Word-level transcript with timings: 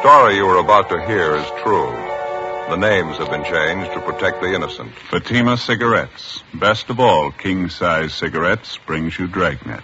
story 0.00 0.36
you 0.36 0.46
are 0.46 0.56
about 0.56 0.88
to 0.88 0.98
hear 1.06 1.36
is 1.36 1.46
true. 1.62 1.90
The 2.70 2.76
names 2.76 3.18
have 3.18 3.28
been 3.28 3.44
changed 3.44 3.92
to 3.92 4.00
protect 4.00 4.40
the 4.40 4.54
innocent. 4.54 4.94
Fatima 5.10 5.58
Cigarettes. 5.58 6.42
Best 6.54 6.88
of 6.88 6.98
all, 7.00 7.30
king 7.30 7.68
size 7.68 8.14
cigarettes 8.14 8.78
brings 8.86 9.18
you 9.18 9.26
Dragnet. 9.26 9.82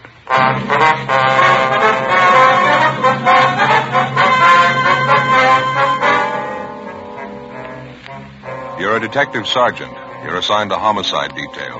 You're 8.80 8.96
a 8.96 9.00
detective 9.00 9.46
sergeant. 9.46 9.92
You're 10.24 10.38
assigned 10.38 10.70
to 10.70 10.76
homicide 10.76 11.34
detail. 11.34 11.76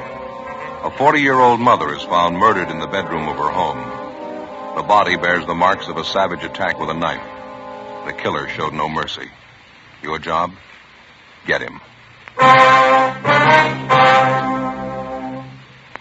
A 0.85 0.93
40 0.99 1.21
year 1.21 1.39
old 1.39 1.59
mother 1.59 1.95
is 1.95 2.03
found 2.03 2.37
murdered 2.37 2.71
in 2.71 2.81
the 2.81 2.87
bedroom 2.87 3.29
of 3.29 3.37
her 3.37 3.51
home. 3.51 3.81
The 4.77 4.83
body 4.83 5.17
bears 5.17 5.47
the 5.47 5.55
marks 5.55 5.89
of 5.89 5.97
a 5.97 6.05
savage 6.05 6.45
attack 6.45 6.79
with 6.79 6.91
a 6.91 6.95
knife. 6.95 7.33
The 8.07 8.13
killer 8.13 8.49
showed 8.49 8.73
no 8.73 8.89
mercy. 8.89 9.29
Your 10.01 10.21
job? 10.21 10.53
Get 11.45 11.61
him. 11.61 11.81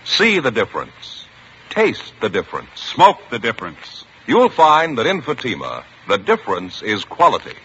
See 0.03 0.37
the 0.37 0.51
difference. 0.51 1.25
Taste 1.71 2.13
the 2.21 2.29
difference. 2.29 2.69
Smoke 2.75 3.17
the 3.31 3.39
difference. 3.39 4.05
You'll 4.27 4.49
find 4.49 4.99
that 4.99 5.07
in 5.07 5.23
Fatima, 5.23 5.83
the 6.07 6.19
difference 6.19 6.83
is 6.83 7.03
quality. 7.03 7.55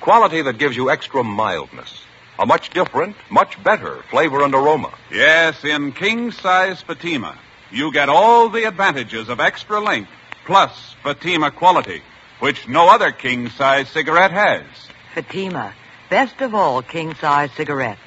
Quality 0.00 0.42
that 0.42 0.58
gives 0.58 0.76
you 0.76 0.90
extra 0.90 1.22
mildness. 1.22 2.02
A 2.40 2.46
much 2.46 2.70
different, 2.70 3.14
much 3.30 3.62
better 3.62 4.02
flavor 4.10 4.42
and 4.42 4.52
aroma. 4.52 4.92
Yes, 5.12 5.64
in 5.64 5.92
king 5.92 6.32
size 6.32 6.82
Fatima, 6.82 7.38
you 7.70 7.92
get 7.92 8.08
all 8.08 8.48
the 8.48 8.64
advantages 8.64 9.28
of 9.28 9.38
extra 9.38 9.78
length 9.78 10.10
plus 10.44 10.96
Fatima 11.04 11.52
quality, 11.52 12.02
which 12.40 12.66
no 12.66 12.88
other 12.88 13.12
king 13.12 13.48
size 13.50 13.88
cigarette 13.88 14.32
has. 14.32 14.64
Fatima, 15.14 15.72
best 16.08 16.40
of 16.40 16.54
all 16.54 16.82
king 16.82 17.14
size 17.14 17.50
cigarettes. 17.52 18.00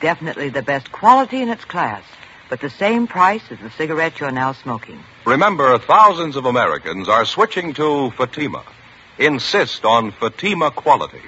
Definitely 0.00 0.50
the 0.50 0.62
best 0.62 0.92
quality 0.92 1.42
in 1.42 1.48
its 1.48 1.64
class, 1.64 2.02
but 2.48 2.60
the 2.60 2.70
same 2.70 3.06
price 3.06 3.42
as 3.50 3.58
the 3.58 3.70
cigarette 3.70 4.20
you're 4.20 4.30
now 4.30 4.52
smoking. 4.52 5.02
Remember, 5.24 5.78
thousands 5.78 6.36
of 6.36 6.44
Americans 6.44 7.08
are 7.08 7.24
switching 7.24 7.72
to 7.74 8.10
Fatima. 8.12 8.62
Insist 9.18 9.84
on 9.84 10.12
Fatima 10.12 10.70
quality. 10.70 11.22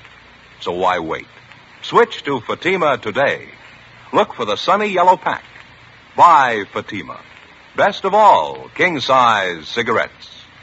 So 0.60 0.72
why 0.72 0.98
wait? 0.98 1.26
Switch 1.82 2.22
to 2.24 2.40
Fatima 2.40 2.98
today. 2.98 3.48
Look 4.12 4.34
for 4.34 4.44
the 4.44 4.56
sunny 4.56 4.88
yellow 4.88 5.16
pack. 5.16 5.44
Buy 6.16 6.64
Fatima. 6.72 7.20
Best 7.76 8.04
of 8.04 8.14
all, 8.14 8.68
king 8.74 9.00
size 9.00 9.68
cigarettes. 9.68 10.43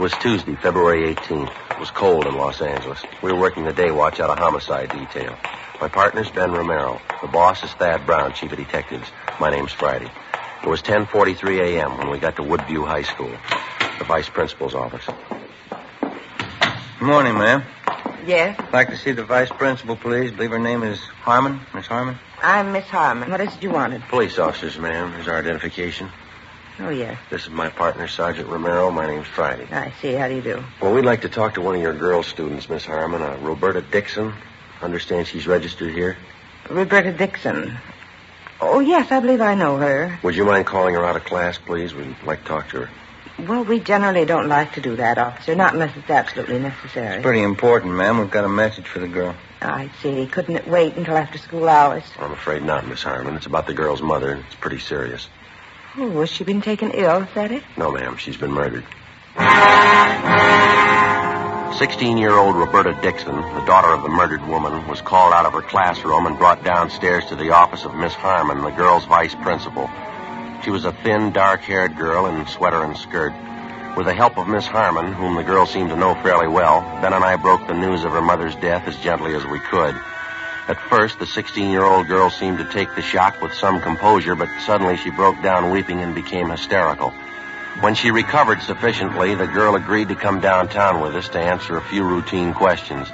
Was 0.00 0.12
Tuesday, 0.14 0.54
February 0.54 1.14
18th. 1.14 1.52
It 1.72 1.78
was 1.78 1.90
cold 1.90 2.26
in 2.26 2.34
Los 2.34 2.62
Angeles. 2.62 3.02
We 3.22 3.32
were 3.32 3.38
working 3.38 3.64
the 3.64 3.72
day 3.74 3.90
watch 3.90 4.18
out 4.18 4.30
of 4.30 4.38
homicide 4.38 4.88
detail. 4.88 5.36
My 5.78 5.88
partner's 5.88 6.30
Ben 6.30 6.52
Romero. 6.52 6.98
The 7.20 7.28
boss 7.28 7.62
is 7.62 7.70
Thad 7.72 8.06
Brown, 8.06 8.32
chief 8.32 8.50
of 8.50 8.56
detectives. 8.56 9.06
My 9.38 9.50
name's 9.50 9.72
Friday. 9.72 10.10
It 10.62 10.68
was 10.68 10.80
10:43 10.80 11.76
a.m. 11.76 11.98
when 11.98 12.08
we 12.08 12.18
got 12.18 12.36
to 12.36 12.42
Woodview 12.42 12.86
High 12.86 13.02
School, 13.02 13.30
the 13.98 14.04
vice 14.04 14.30
principal's 14.30 14.74
office. 14.74 15.04
Good 16.00 17.06
morning, 17.06 17.36
ma'am. 17.36 17.62
Yes, 18.26 18.58
I'd 18.58 18.72
like 18.72 18.88
to 18.88 18.96
see 18.96 19.12
the 19.12 19.24
vice 19.24 19.50
principal, 19.50 19.96
please. 19.96 20.30
believe 20.30 20.50
her 20.50 20.58
name 20.58 20.82
is 20.82 20.98
Harmon. 20.98 21.60
Miss 21.74 21.86
Harmon? 21.86 22.18
I'm 22.42 22.72
Miss 22.72 22.86
Harmon. 22.86 23.30
What 23.30 23.42
is 23.42 23.54
it 23.54 23.62
you 23.62 23.70
wanted? 23.70 24.00
Police 24.08 24.38
officers, 24.38 24.78
ma'am. 24.78 25.12
Here's 25.12 25.28
our 25.28 25.38
identification. 25.38 26.08
Oh, 26.82 26.88
yes. 26.88 27.18
This 27.28 27.42
is 27.42 27.50
my 27.50 27.68
partner, 27.68 28.08
Sergeant 28.08 28.48
Romero. 28.48 28.90
My 28.90 29.06
name's 29.06 29.26
Friday. 29.26 29.66
I 29.70 29.92
see. 30.00 30.12
How 30.14 30.28
do 30.28 30.34
you 30.34 30.40
do? 30.42 30.64
Well, 30.80 30.94
we'd 30.94 31.04
like 31.04 31.20
to 31.22 31.28
talk 31.28 31.54
to 31.54 31.60
one 31.60 31.74
of 31.74 31.82
your 31.82 31.92
girl 31.92 32.22
students, 32.22 32.68
Miss 32.70 32.86
Harmon, 32.86 33.20
uh, 33.22 33.36
Roberta 33.40 33.82
Dixon. 33.82 34.32
Understand 34.80 35.26
she's 35.26 35.46
registered 35.46 35.92
here. 35.92 36.16
Roberta 36.70 37.12
Dixon. 37.12 37.76
Oh, 38.62 38.80
yes, 38.80 39.10
I 39.12 39.20
believe 39.20 39.40
I 39.42 39.54
know 39.54 39.76
her. 39.76 40.18
Would 40.22 40.36
you 40.36 40.44
mind 40.44 40.66
calling 40.66 40.94
her 40.94 41.04
out 41.04 41.16
of 41.16 41.24
class, 41.24 41.58
please? 41.58 41.92
We'd 41.94 42.14
like 42.24 42.42
to 42.42 42.48
talk 42.48 42.68
to 42.70 42.86
her. 42.86 42.90
Well, 43.46 43.64
we 43.64 43.80
generally 43.80 44.24
don't 44.24 44.48
like 44.48 44.72
to 44.74 44.80
do 44.80 44.96
that, 44.96 45.16
officer, 45.18 45.54
not 45.54 45.72
unless 45.74 45.96
it's 45.96 46.10
absolutely 46.10 46.58
necessary. 46.58 47.16
It's 47.16 47.22
pretty 47.22 47.42
important, 47.42 47.94
ma'am. 47.94 48.18
We've 48.18 48.30
got 48.30 48.44
a 48.44 48.48
message 48.50 48.86
for 48.86 48.98
the 49.00 49.08
girl. 49.08 49.34
I 49.62 49.90
see. 50.02 50.26
Couldn't 50.26 50.56
it 50.56 50.68
wait 50.68 50.96
until 50.96 51.16
after 51.16 51.38
school 51.38 51.68
hours? 51.68 52.04
I'm 52.18 52.32
afraid 52.32 52.62
not, 52.62 52.86
Miss 52.86 53.02
Harmon. 53.02 53.36
It's 53.36 53.46
about 53.46 53.66
the 53.66 53.74
girl's 53.74 54.02
mother. 54.02 54.32
and 54.32 54.44
It's 54.46 54.54
pretty 54.54 54.78
serious. 54.78 55.28
Oh, 55.96 56.20
has 56.20 56.30
she 56.30 56.44
been 56.44 56.60
taken 56.62 56.92
ill? 56.92 57.22
Is 57.22 57.34
that 57.34 57.50
it? 57.50 57.64
No, 57.76 57.90
ma'am. 57.90 58.16
She's 58.16 58.36
been 58.36 58.52
murdered. 58.52 58.84
16 61.78 62.18
year 62.18 62.32
old 62.32 62.56
Roberta 62.56 62.96
Dixon, 63.00 63.34
the 63.34 63.64
daughter 63.64 63.88
of 63.88 64.02
the 64.02 64.08
murdered 64.08 64.46
woman, 64.46 64.86
was 64.86 65.00
called 65.00 65.32
out 65.32 65.46
of 65.46 65.52
her 65.54 65.62
classroom 65.62 66.26
and 66.26 66.36
brought 66.38 66.62
downstairs 66.62 67.24
to 67.26 67.36
the 67.36 67.50
office 67.50 67.84
of 67.84 67.94
Miss 67.94 68.12
Harmon, 68.12 68.62
the 68.62 68.70
girl's 68.70 69.06
vice 69.06 69.34
principal. 69.36 69.88
She 70.62 70.70
was 70.70 70.84
a 70.84 70.92
thin, 70.92 71.32
dark 71.32 71.60
haired 71.62 71.96
girl 71.96 72.26
in 72.26 72.46
sweater 72.46 72.84
and 72.84 72.96
skirt. 72.96 73.32
With 73.96 74.06
the 74.06 74.14
help 74.14 74.36
of 74.36 74.46
Miss 74.46 74.66
Harmon, 74.66 75.12
whom 75.12 75.36
the 75.36 75.42
girl 75.42 75.64
seemed 75.66 75.90
to 75.90 75.96
know 75.96 76.14
fairly 76.16 76.48
well, 76.48 76.82
Ben 77.00 77.14
and 77.14 77.24
I 77.24 77.36
broke 77.36 77.66
the 77.66 77.74
news 77.74 78.04
of 78.04 78.12
her 78.12 78.22
mother's 78.22 78.54
death 78.56 78.86
as 78.86 78.96
gently 78.98 79.34
as 79.34 79.46
we 79.46 79.58
could. 79.58 79.94
At 80.68 80.80
first, 80.88 81.18
the 81.18 81.26
16 81.26 81.70
year 81.70 81.84
old 81.84 82.06
girl 82.06 82.30
seemed 82.30 82.58
to 82.58 82.64
take 82.64 82.94
the 82.94 83.02
shock 83.02 83.40
with 83.40 83.52
some 83.54 83.80
composure, 83.80 84.34
but 84.34 84.48
suddenly 84.66 84.96
she 84.96 85.10
broke 85.10 85.42
down 85.42 85.70
weeping 85.70 86.00
and 86.00 86.14
became 86.14 86.50
hysterical. 86.50 87.12
When 87.80 87.94
she 87.94 88.10
recovered 88.10 88.60
sufficiently, 88.62 89.34
the 89.34 89.46
girl 89.46 89.74
agreed 89.74 90.08
to 90.08 90.14
come 90.14 90.40
downtown 90.40 91.00
with 91.00 91.16
us 91.16 91.28
to 91.30 91.38
answer 91.40 91.76
a 91.76 91.82
few 91.82 92.04
routine 92.04 92.52
questions. 92.52 93.08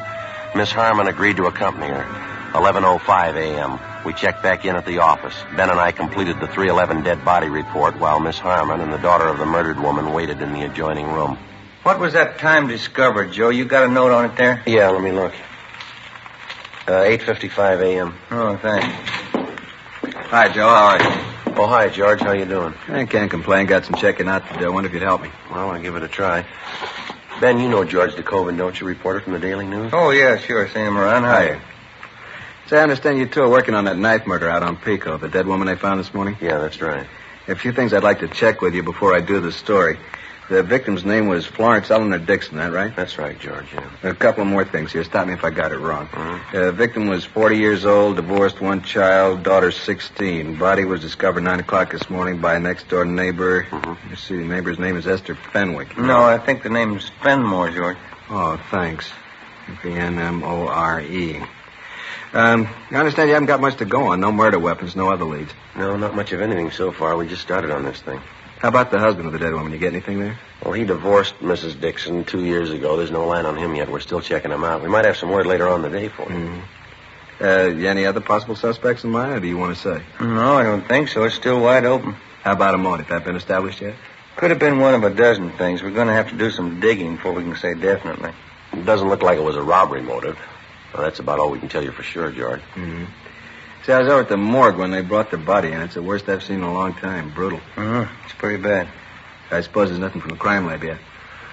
Miss 0.54 0.72
Harmon 0.72 1.06
agreed 1.06 1.36
to 1.36 1.46
accompany 1.46 1.86
her. 1.86 2.04
11.05 2.52 3.34
a.m. 3.36 3.78
We 4.04 4.12
checked 4.14 4.42
back 4.42 4.64
in 4.64 4.74
at 4.76 4.86
the 4.86 4.98
office. 4.98 5.34
Ben 5.56 5.68
and 5.70 5.78
I 5.78 5.92
completed 5.92 6.40
the 6.40 6.46
311 6.46 7.04
dead 7.04 7.24
body 7.24 7.48
report 7.48 7.98
while 7.98 8.18
Miss 8.18 8.38
Harmon 8.38 8.80
and 8.80 8.92
the 8.92 8.98
daughter 8.98 9.28
of 9.28 9.38
the 9.38 9.46
murdered 9.46 9.78
woman 9.78 10.12
waited 10.12 10.40
in 10.40 10.52
the 10.52 10.62
adjoining 10.62 11.12
room. 11.12 11.38
What 11.82 12.00
was 12.00 12.14
that 12.14 12.38
time 12.38 12.66
discovered, 12.66 13.32
Joe? 13.32 13.50
You 13.50 13.64
got 13.64 13.84
a 13.84 13.88
note 13.88 14.10
on 14.10 14.24
it 14.24 14.36
there? 14.36 14.62
Yeah, 14.66 14.88
let 14.88 15.02
me 15.02 15.12
look. 15.12 15.32
Uh, 16.86 17.02
8.55 17.02 17.82
a.m. 17.82 18.14
Oh, 18.30 18.56
thanks. 18.58 18.86
Hi, 20.30 20.48
Joe. 20.52 20.68
How 20.68 20.86
are 20.86 21.02
you? 21.02 21.54
Oh, 21.58 21.66
hi, 21.66 21.88
George. 21.88 22.20
How 22.20 22.30
you 22.30 22.44
doing? 22.44 22.74
I 22.88 23.04
can't 23.06 23.28
complain. 23.28 23.66
Got 23.66 23.84
some 23.86 23.94
checking 23.96 24.28
out 24.28 24.48
to 24.48 24.58
do. 24.58 24.66
I 24.66 24.68
wonder 24.68 24.88
if 24.88 24.94
you'd 24.94 25.02
help 25.02 25.20
me. 25.22 25.30
Well, 25.50 25.70
I'll 25.70 25.82
give 25.82 25.96
it 25.96 26.04
a 26.04 26.08
try. 26.08 26.46
Ben, 27.40 27.58
you 27.58 27.68
know 27.68 27.84
George 27.84 28.12
DeCoven, 28.12 28.56
don't 28.56 28.78
you? 28.80 28.86
Reporter 28.86 29.20
from 29.20 29.32
the 29.32 29.40
Daily 29.40 29.66
News? 29.66 29.90
Oh, 29.92 30.10
yeah, 30.10 30.38
sure. 30.38 30.68
Seen 30.68 30.86
him 30.86 30.96
around. 30.96 31.24
Hi. 31.24 31.60
So 32.68 32.76
I 32.76 32.82
understand 32.82 33.18
you 33.18 33.26
two 33.26 33.42
are 33.42 33.48
working 33.50 33.74
on 33.74 33.84
that 33.86 33.96
knife 33.98 34.26
murder 34.26 34.48
out 34.48 34.62
on 34.62 34.76
Pico, 34.76 35.18
the 35.18 35.28
dead 35.28 35.46
woman 35.46 35.66
they 35.66 35.76
found 35.76 35.98
this 35.98 36.14
morning. 36.14 36.36
Yeah, 36.40 36.58
that's 36.58 36.80
right. 36.80 37.06
A 37.48 37.56
few 37.56 37.72
things 37.72 37.92
I'd 37.92 38.02
like 38.04 38.20
to 38.20 38.28
check 38.28 38.60
with 38.60 38.74
you 38.74 38.82
before 38.84 39.14
I 39.14 39.20
do 39.20 39.40
the 39.40 39.52
story. 39.52 39.98
The 40.48 40.62
victim's 40.62 41.04
name 41.04 41.26
was 41.26 41.44
Florence 41.44 41.90
Eleanor 41.90 42.18
Dixon, 42.18 42.58
that 42.58 42.72
right? 42.72 42.94
That's 42.94 43.18
right, 43.18 43.36
George, 43.38 43.66
yeah. 43.74 43.88
A 44.10 44.14
couple 44.14 44.44
more 44.44 44.64
things 44.64 44.92
here. 44.92 45.02
Stop 45.02 45.26
me 45.26 45.34
if 45.34 45.44
I 45.44 45.50
got 45.50 45.72
it 45.72 45.78
wrong. 45.78 46.06
Mhm. 46.06 46.40
The 46.52 46.70
victim 46.72 47.08
was 47.08 47.24
40 47.24 47.56
years 47.56 47.84
old, 47.84 48.14
divorced, 48.14 48.60
one 48.60 48.82
child, 48.82 49.42
daughter 49.42 49.72
16. 49.72 50.54
Body 50.54 50.84
was 50.84 51.00
discovered 51.00 51.42
9 51.42 51.58
o'clock 51.58 51.90
this 51.90 52.08
morning 52.08 52.38
by 52.38 52.54
a 52.54 52.60
next 52.60 52.88
door 52.88 53.04
neighbor. 53.04 53.66
Mhm. 53.70 53.96
You 54.08 54.14
see, 54.16 54.36
the 54.36 54.44
neighbor's 54.44 54.78
name 54.78 54.96
is 54.96 55.08
Esther 55.08 55.34
Fenwick. 55.52 55.98
No, 55.98 56.22
I 56.22 56.38
think 56.38 56.62
the 56.62 56.70
name's 56.70 57.10
Fenmore, 57.22 57.70
George. 57.70 57.96
Oh, 58.30 58.56
thanks. 58.70 59.10
F-E-N-M-O-R-E. 59.68 61.42
Um, 62.34 62.68
I 62.92 62.94
understand 62.94 63.28
you 63.28 63.34
haven't 63.34 63.46
got 63.46 63.60
much 63.60 63.76
to 63.76 63.84
go 63.84 64.04
on. 64.08 64.20
No 64.20 64.30
murder 64.30 64.58
weapons, 64.60 64.94
no 64.94 65.10
other 65.10 65.24
leads. 65.24 65.52
No, 65.74 65.96
not 65.96 66.14
much 66.14 66.32
of 66.32 66.40
anything 66.40 66.70
so 66.70 66.92
far. 66.92 67.16
We 67.16 67.26
just 67.26 67.42
started 67.42 67.70
on 67.72 67.84
this 67.84 68.00
thing. 68.00 68.20
How 68.58 68.68
about 68.68 68.90
the 68.90 68.98
husband 68.98 69.26
of 69.26 69.32
the 69.32 69.38
dead 69.38 69.52
woman? 69.52 69.72
You 69.72 69.78
get 69.78 69.92
anything 69.92 70.18
there? 70.18 70.38
Well, 70.64 70.72
he 70.72 70.84
divorced 70.84 71.38
Mrs. 71.40 71.78
Dixon 71.78 72.24
two 72.24 72.44
years 72.44 72.70
ago. 72.70 72.96
There's 72.96 73.10
no 73.10 73.26
line 73.26 73.44
on 73.44 73.56
him 73.56 73.74
yet. 73.74 73.90
We're 73.90 74.00
still 74.00 74.20
checking 74.20 74.50
him 74.50 74.64
out. 74.64 74.82
We 74.82 74.88
might 74.88 75.04
have 75.04 75.16
some 75.16 75.30
word 75.30 75.46
later 75.46 75.68
on 75.68 75.84
in 75.84 75.92
the 75.92 75.98
day 75.98 76.08
for 76.08 76.22
you. 76.22 76.38
Mm-hmm. 76.38 77.44
Uh, 77.44 77.78
you 77.78 77.86
any 77.86 78.06
other 78.06 78.22
possible 78.22 78.56
suspects 78.56 79.04
in 79.04 79.10
mind, 79.10 79.32
or 79.32 79.40
do 79.40 79.46
you 79.46 79.58
want 79.58 79.76
to 79.76 79.82
say? 79.82 80.02
No, 80.20 80.54
I 80.54 80.62
don't 80.62 80.88
think 80.88 81.08
so. 81.08 81.24
It's 81.24 81.34
still 81.34 81.60
wide 81.60 81.84
open. 81.84 82.16
How 82.42 82.52
about 82.52 82.74
a 82.74 82.78
motive? 82.78 83.08
That 83.08 83.24
been 83.24 83.36
established 83.36 83.82
yet? 83.82 83.94
Could 84.36 84.50
have 84.50 84.58
been 84.58 84.78
one 84.78 84.94
of 84.94 85.04
a 85.04 85.10
dozen 85.10 85.50
things. 85.52 85.82
We're 85.82 85.90
going 85.90 86.06
to 86.06 86.14
have 86.14 86.30
to 86.30 86.36
do 86.36 86.50
some 86.50 86.80
digging 86.80 87.16
before 87.16 87.32
we 87.32 87.42
can 87.42 87.56
say 87.56 87.74
definitely. 87.74 88.32
It 88.72 88.86
doesn't 88.86 89.08
look 89.08 89.22
like 89.22 89.38
it 89.38 89.42
was 89.42 89.56
a 89.56 89.62
robbery 89.62 90.00
motive. 90.00 90.38
Well, 90.94 91.02
that's 91.02 91.18
about 91.18 91.40
all 91.40 91.50
we 91.50 91.58
can 91.58 91.68
tell 91.68 91.84
you 91.84 91.92
for 91.92 92.02
sure, 92.02 92.30
George. 92.30 92.60
Mm-hmm. 92.74 93.04
See, 93.86 93.92
I 93.92 94.00
was 94.00 94.08
over 94.08 94.22
at 94.22 94.28
the 94.28 94.36
morgue 94.36 94.78
when 94.78 94.90
they 94.90 95.00
brought 95.00 95.30
the 95.30 95.38
body 95.38 95.70
in. 95.70 95.80
It's 95.80 95.94
the 95.94 96.02
worst 96.02 96.28
I've 96.28 96.42
seen 96.42 96.56
in 96.56 96.64
a 96.64 96.74
long 96.74 96.94
time. 96.94 97.30
Brutal. 97.30 97.60
Uh-huh. 97.76 98.06
It's 98.24 98.34
pretty 98.34 98.60
bad. 98.60 98.88
I 99.52 99.60
suppose 99.60 99.90
there's 99.90 100.00
nothing 100.00 100.20
from 100.20 100.30
the 100.30 100.36
crime 100.36 100.66
lab 100.66 100.82
yet. 100.82 100.98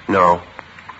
No. 0.09 0.41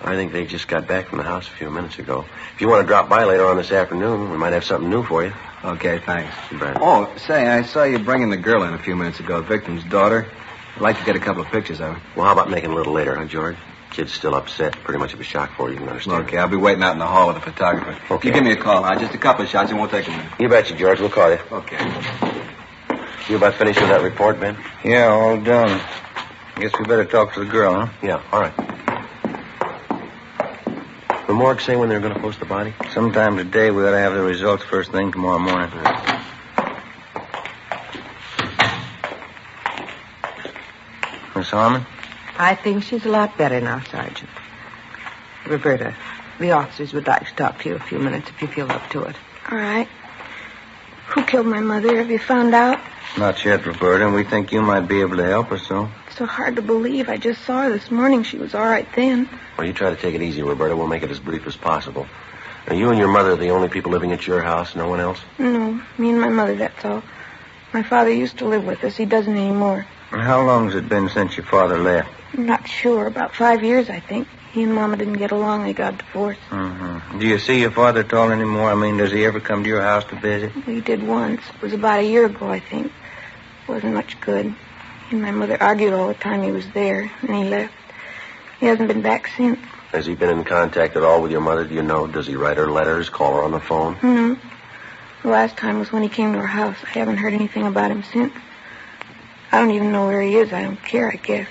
I 0.03 0.13
think 0.13 0.31
they 0.31 0.45
just 0.45 0.67
got 0.67 0.87
back 0.87 1.07
from 1.07 1.17
the 1.17 1.23
house 1.23 1.47
a 1.47 1.51
few 1.51 1.71
minutes 1.71 1.97
ago. 1.97 2.23
If 2.53 2.61
you 2.61 2.67
want 2.67 2.83
to 2.83 2.87
drop 2.87 3.09
by 3.09 3.23
later 3.23 3.47
on 3.47 3.57
this 3.57 3.71
afternoon, 3.71 4.29
we 4.29 4.37
might 4.37 4.53
have 4.53 4.63
something 4.63 4.91
new 4.91 5.01
for 5.01 5.23
you. 5.23 5.33
Okay, 5.63 5.97
thanks. 6.05 6.35
You. 6.51 6.59
Oh, 6.61 7.11
say, 7.17 7.47
I 7.47 7.63
saw 7.63 7.83
you 7.83 7.97
bringing 7.97 8.29
the 8.29 8.37
girl 8.37 8.61
in 8.61 8.75
a 8.75 8.79
few 8.79 8.95
minutes 8.95 9.19
ago, 9.19 9.41
victim's 9.41 9.83
daughter. 9.85 10.27
I'd 10.75 10.81
like 10.81 10.99
to 10.99 11.05
get 11.05 11.15
a 11.15 11.19
couple 11.19 11.41
of 11.41 11.47
pictures 11.47 11.81
of 11.81 11.95
her. 11.95 12.01
Well, 12.15 12.27
how 12.27 12.33
about 12.33 12.51
making 12.51 12.69
it 12.69 12.73
a 12.73 12.75
little 12.75 12.93
later, 12.93 13.15
huh, 13.15 13.25
George? 13.25 13.57
Kid's 13.93 14.11
still 14.11 14.33
upset. 14.33 14.73
Pretty 14.73 14.97
much 14.97 15.13
of 15.13 15.21
a 15.21 15.23
shock 15.23 15.55
for 15.55 15.67
you, 15.67 15.75
you 15.75 15.79
can 15.79 15.89
understand. 15.89 16.25
Okay, 16.25 16.37
I'll 16.37 16.47
be 16.47 16.57
waiting 16.57 16.83
out 16.83 16.93
in 16.93 16.99
the 16.99 17.05
hall 17.05 17.27
with 17.27 17.35
the 17.35 17.51
photographer. 17.51 17.95
Okay. 18.15 18.27
You 18.27 18.33
give 18.33 18.43
me 18.43 18.51
a 18.51 18.55
call, 18.55 18.83
huh? 18.83 18.99
Just 18.99 19.13
a 19.13 19.19
couple 19.19 19.43
of 19.43 19.49
shots. 19.49 19.69
It 19.69 19.75
won't 19.75 19.91
take 19.91 20.07
a 20.07 20.11
minute. 20.11 20.25
You 20.39 20.49
betcha, 20.49 20.75
George. 20.75 20.99
We'll 20.99 21.11
call 21.11 21.29
you. 21.29 21.37
Okay. 21.51 21.77
You 23.29 23.37
about 23.37 23.53
finished 23.53 23.79
with 23.79 23.89
that 23.89 24.01
report, 24.01 24.39
Ben? 24.39 24.57
Yeah, 24.83 25.05
all 25.05 25.39
done. 25.39 25.79
Guess 26.55 26.71
we 26.79 26.85
better 26.85 27.05
talk 27.05 27.33
to 27.35 27.39
the 27.39 27.45
girl, 27.45 27.73
huh? 27.73 27.93
Yeah, 28.01 28.21
all 28.31 28.41
right. 28.41 28.53
The 31.27 31.33
morgue 31.33 31.61
say 31.61 31.75
when 31.75 31.89
they're 31.89 31.99
going 31.99 32.13
to 32.13 32.19
post 32.19 32.39
the 32.39 32.45
body? 32.45 32.73
Sometime 32.91 33.37
today 33.37 33.71
we 33.71 33.83
ought 33.83 33.91
to 33.91 33.99
have 33.99 34.13
the 34.13 34.21
results 34.21 34.63
first 34.63 34.91
thing 34.91 35.11
tomorrow 35.11 35.39
morning. 35.39 35.69
Miss 41.35 41.49
Harmon? 41.49 41.85
I 42.43 42.55
think 42.55 42.83
she's 42.83 43.05
a 43.05 43.09
lot 43.09 43.37
better 43.37 43.61
now, 43.61 43.81
Sergeant. 43.83 44.29
Roberta, 45.47 45.95
the 46.39 46.51
officers 46.51 46.91
would 46.91 47.07
like 47.07 47.25
to 47.25 47.33
talk 47.35 47.61
to 47.61 47.69
you 47.69 47.75
a 47.75 47.79
few 47.79 47.99
minutes 47.99 48.29
if 48.29 48.41
you 48.41 48.49
feel 48.49 48.69
up 48.69 48.89
to 48.89 49.03
it. 49.03 49.15
All 49.49 49.57
right. 49.57 49.87
Who 51.09 51.23
killed 51.23 51.45
my 51.45 51.61
mother? 51.61 51.95
Have 51.95 52.11
you 52.11 52.19
found 52.19 52.53
out? 52.53 52.79
Not 53.17 53.45
yet, 53.45 53.65
Roberta, 53.65 54.07
and 54.07 54.13
we 54.13 54.25
think 54.25 54.51
you 54.51 54.61
might 54.61 54.89
be 54.89 54.99
able 54.99 55.17
to 55.17 55.25
help 55.25 55.53
us, 55.53 55.65
so. 55.67 55.89
It's 56.07 56.17
so 56.17 56.25
hard 56.25 56.57
to 56.57 56.61
believe. 56.61 57.07
I 57.07 57.15
just 57.15 57.43
saw 57.45 57.63
her 57.63 57.69
this 57.69 57.89
morning. 57.89 58.23
She 58.23 58.37
was 58.37 58.53
all 58.53 58.61
right 58.61 58.87
then. 58.93 59.29
Well, 59.57 59.65
you 59.65 59.71
try 59.71 59.91
to 59.91 59.95
take 59.95 60.13
it 60.13 60.21
easy, 60.21 60.43
Roberta. 60.43 60.75
We'll 60.75 60.87
make 60.87 61.03
it 61.03 61.11
as 61.11 61.19
brief 61.19 61.47
as 61.47 61.55
possible. 61.55 62.07
Are 62.67 62.75
you 62.75 62.89
and 62.89 62.99
your 62.99 63.07
mother 63.07 63.31
are 63.31 63.37
the 63.37 63.51
only 63.51 63.69
people 63.69 63.91
living 63.91 64.11
at 64.11 64.27
your 64.27 64.41
house? 64.41 64.75
No 64.75 64.89
one 64.89 64.99
else? 64.99 65.19
No, 65.37 65.81
me 65.97 66.09
and 66.09 66.19
my 66.19 66.29
mother, 66.29 66.55
that's 66.55 66.83
all. 66.83 67.03
My 67.73 67.83
father 67.83 68.11
used 68.11 68.39
to 68.39 68.45
live 68.45 68.65
with 68.65 68.83
us. 68.83 68.97
He 68.97 69.05
doesn't 69.05 69.37
anymore. 69.37 69.85
And 70.13 70.21
how 70.21 70.45
long 70.45 70.65
has 70.65 70.75
it 70.75 70.87
been 70.87 71.09
since 71.09 71.35
your 71.35 71.45
father 71.47 71.79
left? 71.79 72.07
I'm 72.33 72.45
not 72.45 72.67
sure. 72.67 73.07
About 73.07 73.33
five 73.33 73.63
years, 73.63 73.89
I 73.89 73.99
think. 73.99 74.27
He 74.51 74.61
and 74.61 74.75
Mama 74.75 74.95
didn't 74.95 75.17
get 75.17 75.31
along. 75.31 75.63
They 75.63 75.73
got 75.73 75.97
divorced. 75.97 76.39
Mm-hmm. 76.51 77.17
Do 77.17 77.27
you 77.27 77.39
see 77.39 77.59
your 77.59 77.71
father 77.71 78.01
at 78.01 78.13
all 78.13 78.31
anymore? 78.31 78.71
I 78.71 78.75
mean, 78.75 78.97
does 78.97 79.11
he 79.11 79.25
ever 79.25 79.39
come 79.39 79.63
to 79.63 79.69
your 79.69 79.81
house 79.81 80.05
to 80.05 80.15
visit? 80.15 80.51
He 80.51 80.81
did 80.81 81.01
once. 81.01 81.41
It 81.55 81.61
was 81.63 81.73
about 81.73 82.01
a 82.01 82.03
year 82.03 82.27
ago, 82.27 82.47
I 82.47 82.59
think. 82.59 82.91
Wasn't 83.67 83.95
much 83.95 84.21
good. 84.21 84.45
He 85.09 85.15
and 85.15 85.23
my 85.23 85.31
mother 85.31 85.57
argued 85.61 85.93
all 85.93 86.09
the 86.09 86.13
time 86.13 86.43
he 86.43 86.51
was 86.51 86.69
there, 86.73 87.11
and 87.21 87.35
he 87.35 87.45
left. 87.45 87.73
He 88.59 88.67
hasn't 88.67 88.89
been 88.89 89.01
back 89.01 89.27
since. 89.35 89.57
Has 89.91 90.05
he 90.05 90.13
been 90.13 90.29
in 90.29 90.43
contact 90.43 90.95
at 90.95 91.03
all 91.03 91.23
with 91.23 91.31
your 91.31 91.41
mother? 91.41 91.65
Do 91.65 91.73
you 91.73 91.81
know? 91.81 92.05
Does 92.05 92.27
he 92.27 92.35
write 92.35 92.57
her 92.57 92.69
letters, 92.69 93.09
call 93.09 93.33
her 93.33 93.43
on 93.43 93.51
the 93.51 93.59
phone? 93.59 93.97
No. 94.03 94.37
The 95.23 95.29
last 95.29 95.57
time 95.57 95.79
was 95.79 95.91
when 95.91 96.03
he 96.03 96.09
came 96.09 96.33
to 96.33 96.39
our 96.39 96.45
house. 96.45 96.77
I 96.83 96.99
haven't 96.99 97.17
heard 97.17 97.33
anything 97.33 97.65
about 97.65 97.89
him 97.89 98.03
since. 98.03 98.33
I 99.53 99.57
don't 99.59 99.69
even 99.69 99.91
know 99.91 100.07
where 100.07 100.19
he 100.19 100.35
is. 100.35 100.51
I 100.51 100.63
don't 100.63 100.83
care, 100.83 101.11
I 101.11 101.15
guess. 101.15 101.47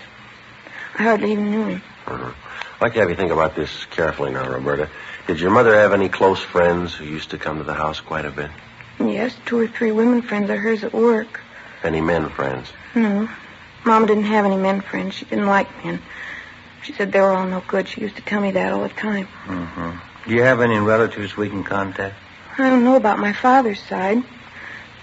I 0.99 1.05
hardly 1.05 1.31
even 1.31 1.53
knew 1.53 1.67
him. 1.67 1.83
Uh-huh. 2.09 2.33
I'd 2.75 2.81
like 2.81 2.95
to 2.95 2.99
have 2.99 3.11
you 3.11 3.15
think 3.15 3.31
about 3.31 3.55
this 3.55 3.85
carefully 3.93 4.33
now, 4.33 4.51
Roberta. 4.51 4.91
Did 5.29 5.39
your 5.39 5.53
mother 5.53 5.73
have 5.73 5.93
any 5.93 6.09
close 6.09 6.41
friends 6.41 6.93
who 6.93 7.05
used 7.05 7.31
to 7.31 7.39
come 7.39 7.59
to 7.59 7.65
the 7.65 7.75
house 7.75 8.01
quite 8.01 8.25
a 8.25 8.33
bit? 8.33 8.51
Yes, 8.99 9.37
two 9.47 9.61
or 9.61 9.69
three 9.69 9.93
women 9.93 10.21
friends 10.21 10.51
of 10.51 10.59
hers 10.59 10.83
at 10.83 10.93
work. 10.93 11.41
Any 11.85 12.01
men 12.01 12.29
friends? 12.31 12.73
No. 12.97 13.29
Mama 13.85 14.09
didn't 14.09 14.25
have 14.25 14.47
any 14.47 14.57
men 14.57 14.81
friends. 14.81 15.15
She 15.15 15.25
didn't 15.27 15.47
like 15.47 15.85
men. 15.85 16.03
She 16.83 16.93
said 16.95 17.13
they 17.13 17.21
were 17.21 17.31
all 17.31 17.47
no 17.47 17.63
good. 17.69 17.87
She 17.87 18.01
used 18.01 18.17
to 18.17 18.23
tell 18.23 18.41
me 18.41 18.51
that 18.51 18.73
all 18.73 18.83
the 18.83 18.89
time. 18.89 19.29
Mm-hmm. 19.47 20.29
Do 20.29 20.35
you 20.35 20.43
have 20.43 20.61
any 20.61 20.79
relatives 20.79 21.37
we 21.37 21.49
can 21.49 21.63
contact? 21.63 22.17
I 22.59 22.69
don't 22.69 22.83
know 22.83 22.97
about 22.97 23.21
my 23.21 23.33
father's 23.33 23.81
side. 23.81 24.25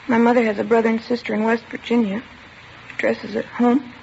My 0.10 0.18
mother 0.18 0.44
has 0.44 0.60
a 0.60 0.66
brother 0.66 0.90
and 0.90 1.02
sister 1.02 1.34
in 1.34 1.46
West 1.46 1.64
Virginia. 1.72 2.22
Dresses 3.00 3.36
at 3.38 3.46
home. 3.46 3.94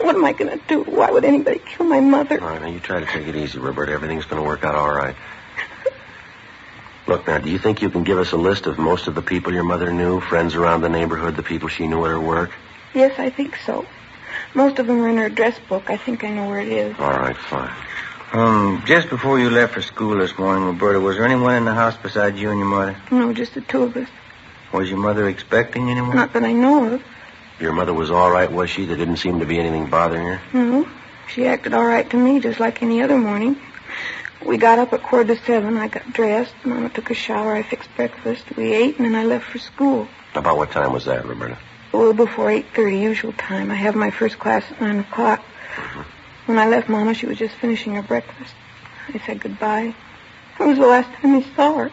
What 0.00 0.16
am 0.16 0.24
I 0.24 0.32
going 0.32 0.58
to 0.58 0.64
do? 0.66 0.82
Why 0.82 1.10
would 1.10 1.24
anybody 1.26 1.60
kill 1.60 1.86
my 1.86 2.00
mother? 2.00 2.42
All 2.42 2.48
right, 2.48 2.62
now 2.62 2.68
you 2.68 2.80
try 2.80 3.00
to 3.00 3.06
take 3.06 3.26
it 3.26 3.36
easy, 3.36 3.58
Roberta. 3.58 3.92
Everything's 3.92 4.24
going 4.24 4.42
to 4.42 4.46
work 4.46 4.64
out 4.64 4.74
all 4.74 4.90
right. 4.90 5.14
Look, 7.06 7.26
now, 7.26 7.38
do 7.38 7.50
you 7.50 7.58
think 7.58 7.82
you 7.82 7.90
can 7.90 8.02
give 8.02 8.18
us 8.18 8.32
a 8.32 8.36
list 8.36 8.66
of 8.66 8.78
most 8.78 9.08
of 9.08 9.14
the 9.14 9.22
people 9.22 9.52
your 9.52 9.64
mother 9.64 9.92
knew, 9.92 10.20
friends 10.20 10.54
around 10.54 10.80
the 10.80 10.88
neighborhood, 10.88 11.36
the 11.36 11.42
people 11.42 11.68
she 11.68 11.86
knew 11.86 12.02
at 12.04 12.10
her 12.10 12.20
work? 12.20 12.50
Yes, 12.94 13.18
I 13.18 13.28
think 13.28 13.56
so. 13.56 13.86
Most 14.54 14.78
of 14.78 14.86
them 14.86 15.00
are 15.00 15.08
in 15.08 15.18
her 15.18 15.26
address 15.26 15.58
book. 15.58 15.90
I 15.90 15.98
think 15.98 16.24
I 16.24 16.30
know 16.30 16.46
where 16.48 16.60
it 16.60 16.68
is. 16.68 16.98
All 16.98 17.10
right, 17.10 17.36
fine. 17.36 17.74
Um, 18.32 18.82
just 18.86 19.10
before 19.10 19.38
you 19.38 19.50
left 19.50 19.74
for 19.74 19.82
school 19.82 20.16
this 20.18 20.36
morning, 20.38 20.64
Roberta, 20.64 21.00
was 21.00 21.16
there 21.16 21.26
anyone 21.26 21.56
in 21.56 21.64
the 21.66 21.74
house 21.74 21.96
besides 22.02 22.40
you 22.40 22.50
and 22.50 22.58
your 22.58 22.68
mother? 22.68 22.96
No, 23.10 23.34
just 23.34 23.54
the 23.54 23.60
two 23.60 23.82
of 23.82 23.96
us. 23.96 24.08
Was 24.72 24.88
your 24.88 24.98
mother 24.98 25.28
expecting 25.28 25.90
anyone? 25.90 26.16
Not 26.16 26.32
that 26.32 26.44
I 26.44 26.52
know 26.52 26.94
of. 26.94 27.02
Your 27.60 27.72
mother 27.72 27.92
was 27.92 28.10
all 28.10 28.30
right, 28.30 28.50
was 28.50 28.70
she? 28.70 28.86
There 28.86 28.96
didn't 28.96 29.18
seem 29.18 29.40
to 29.40 29.46
be 29.46 29.58
anything 29.58 29.90
bothering 29.90 30.26
her? 30.26 30.40
No. 30.54 30.88
She 31.28 31.46
acted 31.46 31.74
all 31.74 31.84
right 31.84 32.08
to 32.10 32.16
me, 32.16 32.40
just 32.40 32.58
like 32.58 32.82
any 32.82 33.02
other 33.02 33.18
morning. 33.18 33.60
We 34.44 34.56
got 34.56 34.78
up 34.78 34.94
at 34.94 35.02
quarter 35.02 35.34
to 35.34 35.44
seven. 35.44 35.76
I 35.76 35.88
got 35.88 36.10
dressed. 36.12 36.54
Mama 36.64 36.88
took 36.88 37.10
a 37.10 37.14
shower. 37.14 37.54
I 37.54 37.62
fixed 37.62 37.94
breakfast. 37.96 38.44
We 38.56 38.72
ate, 38.72 38.96
and 38.96 39.04
then 39.04 39.14
I 39.14 39.24
left 39.24 39.44
for 39.44 39.58
school. 39.58 40.08
About 40.34 40.56
what 40.56 40.70
time 40.70 40.92
was 40.94 41.04
that, 41.04 41.26
Roberta? 41.26 41.58
A 41.92 41.96
little 41.96 42.14
before 42.14 42.46
8.30, 42.46 43.00
usual 43.02 43.32
time. 43.34 43.70
I 43.70 43.74
have 43.74 43.94
my 43.94 44.10
first 44.10 44.38
class 44.38 44.64
at 44.70 44.80
9 44.80 45.00
o'clock. 45.00 45.40
Mm-hmm. 45.74 46.00
When 46.46 46.58
I 46.58 46.66
left 46.66 46.88
Mama, 46.88 47.12
she 47.12 47.26
was 47.26 47.36
just 47.36 47.54
finishing 47.56 47.94
her 47.96 48.02
breakfast. 48.02 48.54
I 49.12 49.18
said 49.26 49.40
goodbye. 49.40 49.94
It 50.58 50.64
was 50.64 50.78
the 50.78 50.86
last 50.86 51.12
time 51.20 51.36
we 51.36 51.46
saw 51.54 51.74
her. 51.74 51.92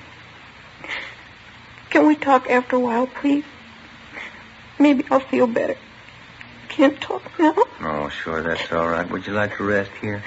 Can 1.90 2.08
we 2.08 2.16
talk 2.16 2.50
after 2.50 2.78
a 2.78 2.80
while, 2.80 3.08
please? 3.08 3.44
Maybe 4.80 5.06
I'll 5.10 5.20
feel 5.20 5.48
better. 5.48 5.76
Can't 6.70 7.00
talk 7.02 7.24
now. 7.40 7.56
Oh, 7.82 8.10
sure, 8.10 8.42
that's 8.44 8.72
all 8.72 8.88
right. 8.88 9.10
Would 9.10 9.26
you 9.26 9.34
like 9.34 9.58
to 9.58 9.64
rest 9.64 9.92
here? 10.02 10.24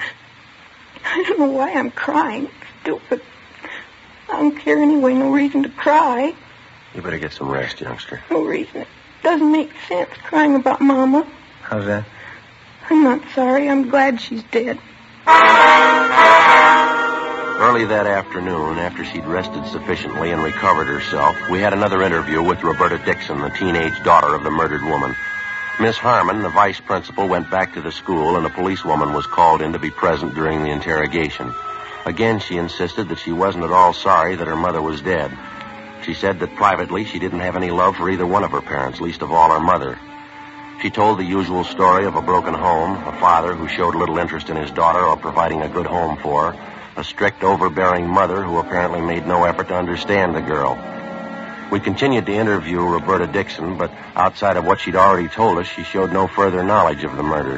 I 1.05 1.23
don't 1.27 1.39
know 1.39 1.51
why 1.51 1.71
I'm 1.73 1.91
crying. 1.91 2.49
Stupid. 2.81 3.21
I 4.29 4.41
don't 4.41 4.57
care 4.57 4.77
anyway. 4.81 5.13
No 5.13 5.31
reason 5.31 5.63
to 5.63 5.69
cry. 5.69 6.33
You 6.93 7.01
better 7.01 7.19
get 7.19 7.33
some 7.33 7.49
rest, 7.49 7.79
youngster. 7.79 8.21
No 8.29 8.43
reason. 8.43 8.81
It 8.81 8.87
doesn't 9.23 9.51
make 9.51 9.71
sense 9.87 10.09
crying 10.23 10.55
about 10.55 10.81
Mama. 10.81 11.25
How's 11.61 11.85
that? 11.85 12.05
I'm 12.89 13.03
not 13.03 13.21
sorry. 13.33 13.69
I'm 13.69 13.89
glad 13.89 14.19
she's 14.19 14.43
dead. 14.43 14.77
Early 17.61 17.85
that 17.85 18.07
afternoon, 18.07 18.79
after 18.79 19.05
she'd 19.05 19.27
rested 19.27 19.63
sufficiently 19.67 20.31
and 20.31 20.41
recovered 20.41 20.87
herself, 20.87 21.37
we 21.47 21.59
had 21.59 21.73
another 21.73 22.01
interview 22.01 22.41
with 22.41 22.63
Roberta 22.63 22.97
Dixon, 23.05 23.39
the 23.39 23.51
teenage 23.51 24.03
daughter 24.03 24.33
of 24.33 24.43
the 24.43 24.49
murdered 24.49 24.81
woman. 24.81 25.15
Miss 25.79 25.95
Harmon, 25.95 26.41
the 26.41 26.49
vice 26.49 26.79
principal, 26.79 27.27
went 27.27 27.51
back 27.51 27.75
to 27.75 27.81
the 27.81 27.91
school, 27.91 28.35
and 28.35 28.47
a 28.47 28.49
policewoman 28.49 29.13
was 29.13 29.27
called 29.27 29.61
in 29.61 29.73
to 29.73 29.79
be 29.79 29.91
present 29.91 30.33
during 30.33 30.63
the 30.63 30.71
interrogation. 30.71 31.53
Again, 32.07 32.39
she 32.39 32.57
insisted 32.57 33.09
that 33.09 33.19
she 33.19 33.31
wasn't 33.31 33.65
at 33.65 33.71
all 33.71 33.93
sorry 33.93 34.35
that 34.35 34.47
her 34.47 34.55
mother 34.55 34.81
was 34.81 34.99
dead. 34.99 35.31
She 36.03 36.15
said 36.15 36.39
that 36.39 36.55
privately 36.55 37.05
she 37.05 37.19
didn't 37.19 37.41
have 37.41 37.55
any 37.55 37.69
love 37.69 37.95
for 37.95 38.09
either 38.09 38.25
one 38.25 38.43
of 38.43 38.49
her 38.53 38.61
parents, 38.61 38.99
least 38.99 39.21
of 39.21 39.31
all 39.31 39.51
her 39.51 39.59
mother. 39.59 39.99
She 40.81 40.89
told 40.89 41.19
the 41.19 41.23
usual 41.23 41.63
story 41.63 42.05
of 42.05 42.15
a 42.15 42.23
broken 42.23 42.55
home, 42.55 42.95
a 43.07 43.11
father 43.19 43.53
who 43.53 43.67
showed 43.67 43.93
little 43.93 44.17
interest 44.17 44.49
in 44.49 44.55
his 44.55 44.71
daughter 44.71 45.05
or 45.05 45.15
providing 45.15 45.61
a 45.61 45.69
good 45.69 45.85
home 45.85 46.17
for 46.17 46.53
her, 46.53 46.59
a 46.97 47.03
strict, 47.03 47.43
overbearing 47.43 48.07
mother 48.09 48.41
who 48.41 48.57
apparently 48.57 48.99
made 48.99 49.27
no 49.27 49.43
effort 49.43 49.67
to 49.67 49.75
understand 49.75 50.33
the 50.33 50.41
girl. 50.41 50.75
We 51.71 51.79
continued 51.79 52.25
to 52.25 52.33
interview 52.33 52.81
Roberta 52.81 53.27
Dixon, 53.27 53.77
but 53.77 53.91
outside 54.15 54.57
of 54.57 54.65
what 54.65 54.79
she'd 54.79 54.95
already 54.95 55.27
told 55.27 55.59
us, 55.59 55.67
she 55.67 55.83
showed 55.83 56.11
no 56.11 56.25
further 56.25 56.63
knowledge 56.63 57.03
of 57.03 57.15
the 57.15 57.23
murder. 57.23 57.57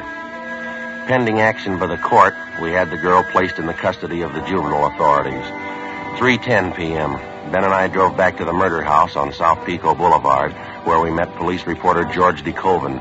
Pending 1.08 1.40
action 1.40 1.78
by 1.78 1.86
the 1.86 1.96
court, 1.96 2.34
we 2.60 2.72
had 2.72 2.90
the 2.90 2.98
girl 2.98 3.24
placed 3.24 3.58
in 3.58 3.64
the 3.66 3.72
custody 3.72 4.20
of 4.20 4.34
the 4.34 4.42
juvenile 4.42 4.84
authorities. 4.84 5.73
3:10 6.16 6.76
p.m. 6.76 7.12
Ben 7.50 7.64
and 7.64 7.74
I 7.74 7.88
drove 7.88 8.16
back 8.16 8.36
to 8.36 8.44
the 8.44 8.52
murder 8.52 8.82
house 8.82 9.16
on 9.16 9.32
South 9.32 9.66
Pico 9.66 9.96
Boulevard, 9.96 10.52
where 10.86 11.00
we 11.00 11.10
met 11.10 11.34
police 11.34 11.66
reporter 11.66 12.04
George 12.04 12.44
DeCoven. 12.44 13.00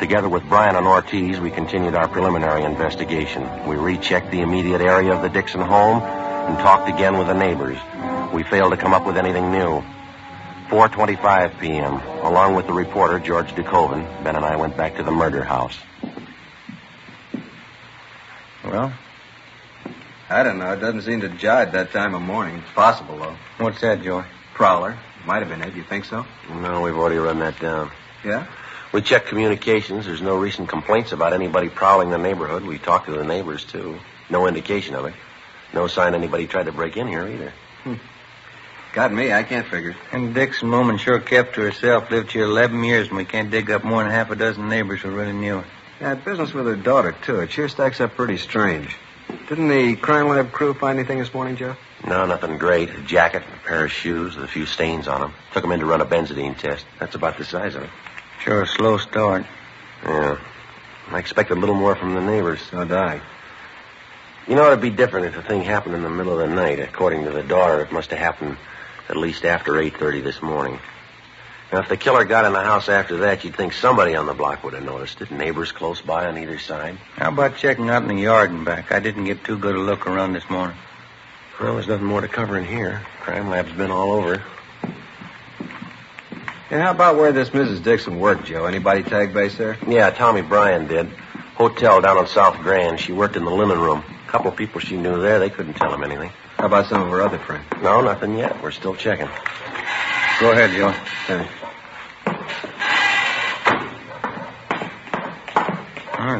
Together 0.00 0.28
with 0.28 0.42
Bryan 0.48 0.74
and 0.74 0.84
Ortiz, 0.84 1.38
we 1.38 1.52
continued 1.52 1.94
our 1.94 2.08
preliminary 2.08 2.64
investigation. 2.64 3.48
We 3.68 3.76
rechecked 3.76 4.32
the 4.32 4.40
immediate 4.40 4.80
area 4.80 5.14
of 5.14 5.22
the 5.22 5.28
Dixon 5.28 5.60
home 5.60 6.02
and 6.02 6.58
talked 6.58 6.88
again 6.88 7.16
with 7.16 7.28
the 7.28 7.34
neighbors. 7.34 7.78
We 8.34 8.42
failed 8.42 8.72
to 8.72 8.76
come 8.76 8.92
up 8.92 9.06
with 9.06 9.16
anything 9.16 9.52
new. 9.52 9.80
4:25 10.68 11.60
p.m. 11.60 11.94
Along 12.24 12.56
with 12.56 12.66
the 12.66 12.72
reporter 12.72 13.20
George 13.20 13.52
DeCoven, 13.52 14.24
Ben 14.24 14.34
and 14.34 14.44
I 14.44 14.56
went 14.56 14.76
back 14.76 14.96
to 14.96 15.04
the 15.04 15.12
murder 15.12 15.44
house. 15.44 15.78
Well, 18.64 18.92
I 20.28 20.42
don't 20.42 20.58
know. 20.58 20.72
It 20.72 20.80
doesn't 20.80 21.02
seem 21.02 21.20
to 21.20 21.28
jive 21.28 21.72
that 21.72 21.92
time 21.92 22.14
of 22.14 22.22
morning. 22.22 22.56
It's 22.56 22.72
possible, 22.72 23.18
though. 23.18 23.36
What's 23.58 23.80
that, 23.80 24.02
Joey? 24.02 24.24
Prowler. 24.54 24.98
Might 25.26 25.40
have 25.40 25.48
been 25.48 25.62
it. 25.62 25.74
You 25.74 25.82
think 25.82 26.04
so? 26.04 26.26
No, 26.50 26.80
we've 26.80 26.96
already 26.96 27.18
run 27.18 27.38
that 27.40 27.60
down. 27.60 27.90
Yeah? 28.24 28.46
We 28.92 29.02
checked 29.02 29.28
communications. 29.28 30.06
There's 30.06 30.22
no 30.22 30.36
recent 30.36 30.68
complaints 30.68 31.12
about 31.12 31.32
anybody 31.32 31.68
prowling 31.68 32.10
the 32.10 32.18
neighborhood. 32.18 32.64
We 32.64 32.78
talked 32.78 33.06
to 33.06 33.12
the 33.12 33.24
neighbors, 33.24 33.64
too. 33.64 33.98
No 34.30 34.46
indication 34.46 34.94
of 34.94 35.06
it. 35.06 35.14
No 35.72 35.86
sign 35.86 36.14
anybody 36.14 36.46
tried 36.46 36.66
to 36.66 36.72
break 36.72 36.96
in 36.96 37.06
here 37.06 37.26
either. 37.26 37.52
Hmm. 37.84 37.94
Got 38.92 39.12
me. 39.12 39.32
I 39.32 39.42
can't 39.42 39.66
figure. 39.66 39.96
And 40.12 40.34
Dixon 40.34 40.70
woman 40.70 40.98
sure 40.98 41.18
kept 41.18 41.54
to 41.54 41.62
herself. 41.62 42.10
Lived 42.10 42.32
here 42.32 42.44
11 42.44 42.84
years, 42.84 43.08
and 43.08 43.16
we 43.16 43.24
can't 43.24 43.50
dig 43.50 43.70
up 43.70 43.84
more 43.84 44.02
than 44.02 44.12
half 44.12 44.30
a 44.30 44.36
dozen 44.36 44.68
neighbors 44.68 45.00
who 45.00 45.10
really 45.10 45.32
knew 45.32 45.60
her. 45.60 45.64
Yeah, 46.00 46.14
business 46.14 46.52
with 46.52 46.66
her 46.66 46.76
daughter, 46.76 47.12
too. 47.22 47.40
It 47.40 47.52
sure 47.52 47.68
stacks 47.68 48.00
up 48.00 48.16
pretty 48.16 48.36
strange. 48.36 48.96
Didn't 49.48 49.68
the 49.68 49.96
crime 49.96 50.28
lab 50.28 50.52
crew 50.52 50.74
find 50.74 50.98
anything 50.98 51.18
this 51.18 51.32
morning, 51.34 51.56
Joe? 51.56 51.76
No, 52.06 52.26
nothing 52.26 52.58
great. 52.58 52.90
A 52.90 53.00
jacket, 53.02 53.42
a 53.42 53.68
pair 53.68 53.84
of 53.84 53.92
shoes 53.92 54.34
with 54.34 54.44
a 54.44 54.48
few 54.48 54.66
stains 54.66 55.06
on 55.06 55.20
them. 55.20 55.34
Took 55.52 55.62
them 55.62 55.72
in 55.72 55.80
to 55.80 55.86
run 55.86 56.00
a 56.00 56.06
benzidine 56.06 56.56
test. 56.56 56.84
That's 56.98 57.14
about 57.14 57.38
the 57.38 57.44
size 57.44 57.74
of 57.74 57.82
it. 57.82 57.90
Sure 58.42 58.62
a 58.62 58.66
slow 58.66 58.98
start. 58.98 59.44
Yeah. 60.04 60.38
I 61.10 61.18
expected 61.18 61.58
a 61.58 61.60
little 61.60 61.74
more 61.74 61.94
from 61.94 62.14
the 62.14 62.20
neighbors. 62.20 62.60
So 62.70 62.84
did 62.84 62.92
I. 62.96 63.20
You 64.48 64.56
know, 64.56 64.66
it'd 64.66 64.80
be 64.80 64.90
different 64.90 65.26
if 65.26 65.34
the 65.34 65.42
thing 65.42 65.62
happened 65.62 65.94
in 65.94 66.02
the 66.02 66.10
middle 66.10 66.40
of 66.40 66.48
the 66.48 66.54
night. 66.54 66.80
According 66.80 67.24
to 67.24 67.30
the 67.30 67.42
daughter, 67.42 67.80
it 67.82 67.92
must 67.92 68.10
have 68.10 68.18
happened 68.18 68.56
at 69.08 69.16
least 69.16 69.44
after 69.44 69.72
8.30 69.72 70.24
this 70.24 70.42
morning. 70.42 70.80
Now, 71.72 71.78
if 71.78 71.88
the 71.88 71.96
killer 71.96 72.24
got 72.24 72.44
in 72.44 72.52
the 72.52 72.60
house 72.60 72.90
after 72.90 73.16
that, 73.18 73.44
you'd 73.44 73.56
think 73.56 73.72
somebody 73.72 74.14
on 74.14 74.26
the 74.26 74.34
block 74.34 74.62
would 74.62 74.74
have 74.74 74.84
noticed 74.84 75.22
it. 75.22 75.30
Neighbors 75.30 75.72
close 75.72 76.02
by 76.02 76.26
on 76.26 76.36
either 76.36 76.58
side. 76.58 76.98
How 77.14 77.30
about 77.30 77.56
checking 77.56 77.88
out 77.88 78.02
in 78.02 78.08
the 78.08 78.22
yard 78.22 78.50
and 78.50 78.62
back? 78.62 78.92
I 78.92 79.00
didn't 79.00 79.24
get 79.24 79.42
too 79.42 79.56
good 79.56 79.74
a 79.74 79.78
look 79.78 80.06
around 80.06 80.34
this 80.34 80.48
morning. 80.50 80.76
Well, 81.58 81.74
there's 81.74 81.88
nothing 81.88 82.04
more 82.04 82.20
to 82.20 82.28
cover 82.28 82.58
in 82.58 82.66
here. 82.66 83.00
Crime 83.22 83.48
lab's 83.48 83.72
been 83.72 83.90
all 83.90 84.12
over. 84.12 84.42
Yeah, 86.70 86.82
how 86.82 86.90
about 86.90 87.16
where 87.16 87.32
this 87.32 87.50
Mrs. 87.50 87.82
Dixon 87.82 88.20
worked, 88.20 88.44
Joe? 88.44 88.66
Anybody 88.66 89.02
tag 89.02 89.32
base 89.32 89.56
there? 89.56 89.78
Yeah, 89.86 90.10
Tommy 90.10 90.42
Bryan 90.42 90.86
did. 90.86 91.08
Hotel 91.54 92.02
down 92.02 92.18
on 92.18 92.26
South 92.26 92.58
Grand. 92.58 93.00
She 93.00 93.12
worked 93.12 93.36
in 93.36 93.44
the 93.46 93.50
linen 93.50 93.80
room. 93.80 94.04
A 94.26 94.30
couple 94.30 94.50
of 94.50 94.56
people 94.56 94.80
she 94.80 94.98
knew 94.98 95.22
there, 95.22 95.38
they 95.38 95.48
couldn't 95.48 95.74
tell 95.74 95.92
him 95.94 96.02
anything. 96.04 96.32
How 96.58 96.66
about 96.66 96.88
some 96.88 97.00
of 97.00 97.08
her 97.08 97.22
other 97.22 97.38
friends? 97.38 97.64
No, 97.82 98.02
nothing 98.02 98.36
yet. 98.36 98.62
We're 98.62 98.72
still 98.72 98.94
checking. 98.94 99.28
Go 100.40 100.52
ahead, 100.52 100.70
Joe. 100.72 101.46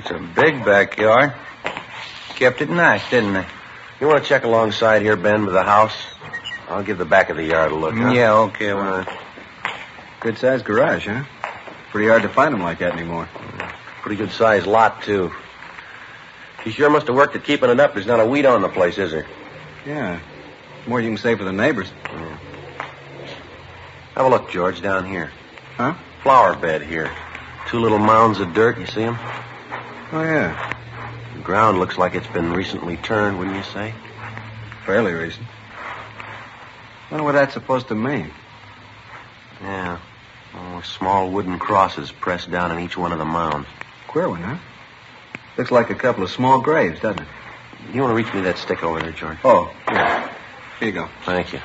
It's 0.02 0.10
a 0.10 0.18
big 0.18 0.64
backyard. 0.64 1.32
Kept 2.34 2.60
it 2.60 2.68
nice, 2.68 3.08
didn't 3.08 3.34
they? 3.34 3.46
You 4.00 4.08
want 4.08 4.20
to 4.22 4.28
check 4.28 4.42
alongside 4.42 5.02
here, 5.02 5.14
Ben, 5.16 5.44
with 5.44 5.54
the 5.54 5.62
house? 5.62 5.94
I'll 6.68 6.82
give 6.82 6.98
the 6.98 7.04
back 7.04 7.30
of 7.30 7.36
the 7.36 7.44
yard 7.44 7.70
a 7.70 7.74
look. 7.76 7.94
huh? 7.94 8.10
Yeah, 8.10 8.32
okay. 8.32 8.72
Well, 8.74 9.06
Good 10.20 10.38
sized 10.38 10.64
garage, 10.64 11.06
huh? 11.06 11.22
Pretty 11.90 12.08
hard 12.08 12.22
to 12.22 12.28
find 12.28 12.52
them 12.54 12.62
like 12.62 12.78
that 12.80 12.92
anymore. 12.94 13.28
Pretty 14.02 14.16
good 14.16 14.30
sized 14.32 14.66
lot, 14.66 15.02
too. 15.02 15.32
He 16.64 16.70
sure 16.70 16.90
must 16.90 17.06
have 17.06 17.14
worked 17.16 17.36
at 17.36 17.44
keeping 17.44 17.70
it 17.70 17.78
up. 17.78 17.94
There's 17.94 18.06
not 18.06 18.18
a 18.20 18.26
weed 18.26 18.46
on 18.46 18.62
the 18.62 18.68
place, 18.68 18.98
is 18.98 19.10
there? 19.12 19.26
Yeah. 19.86 20.18
More 20.86 21.00
you 21.00 21.10
can 21.10 21.18
say 21.18 21.36
for 21.36 21.44
the 21.44 21.52
neighbors. 21.52 21.90
Have 24.14 24.26
a 24.26 24.28
look, 24.28 24.50
George, 24.50 24.80
down 24.80 25.06
here. 25.06 25.30
Huh? 25.76 25.94
Flower 26.22 26.54
bed 26.56 26.82
here. 26.82 27.10
Two 27.68 27.78
little 27.80 27.98
mounds 27.98 28.40
of 28.40 28.52
dirt, 28.54 28.78
you 28.78 28.86
see 28.86 29.02
them? 29.02 29.18
Oh, 30.12 30.22
yeah. 30.22 30.74
The 31.34 31.40
ground 31.40 31.78
looks 31.78 31.96
like 31.96 32.14
it's 32.14 32.26
been 32.26 32.52
recently 32.52 32.98
turned, 32.98 33.38
wouldn't 33.38 33.56
you 33.56 33.62
say? 33.62 33.94
Fairly 34.84 35.12
recent. 35.12 35.46
Wonder 37.10 37.24
what 37.24 37.32
that's 37.32 37.54
supposed 37.54 37.88
to 37.88 37.94
mean. 37.94 38.30
Yeah. 39.62 39.98
Oh, 40.54 40.82
small 40.82 41.30
wooden 41.30 41.58
crosses 41.58 42.12
pressed 42.12 42.50
down 42.50 42.70
in 42.72 42.84
each 42.84 42.96
one 42.96 43.12
of 43.12 43.18
the 43.18 43.24
mounds. 43.24 43.66
Queer 44.06 44.28
one, 44.28 44.42
huh? 44.42 44.58
Looks 45.56 45.70
like 45.70 45.88
a 45.88 45.94
couple 45.94 46.24
of 46.24 46.30
small 46.30 46.60
graves, 46.60 47.00
doesn't 47.00 47.22
it? 47.22 47.28
You 47.94 48.02
want 48.02 48.10
to 48.10 48.14
reach 48.14 48.32
me 48.34 48.42
that 48.42 48.58
stick 48.58 48.82
over 48.84 49.00
there, 49.00 49.12
George? 49.12 49.38
Oh, 49.44 49.72
yeah. 49.88 50.30
Here 50.78 50.88
you 50.88 50.94
go. 50.94 51.08
Thank 51.24 51.54
you. 51.54 51.60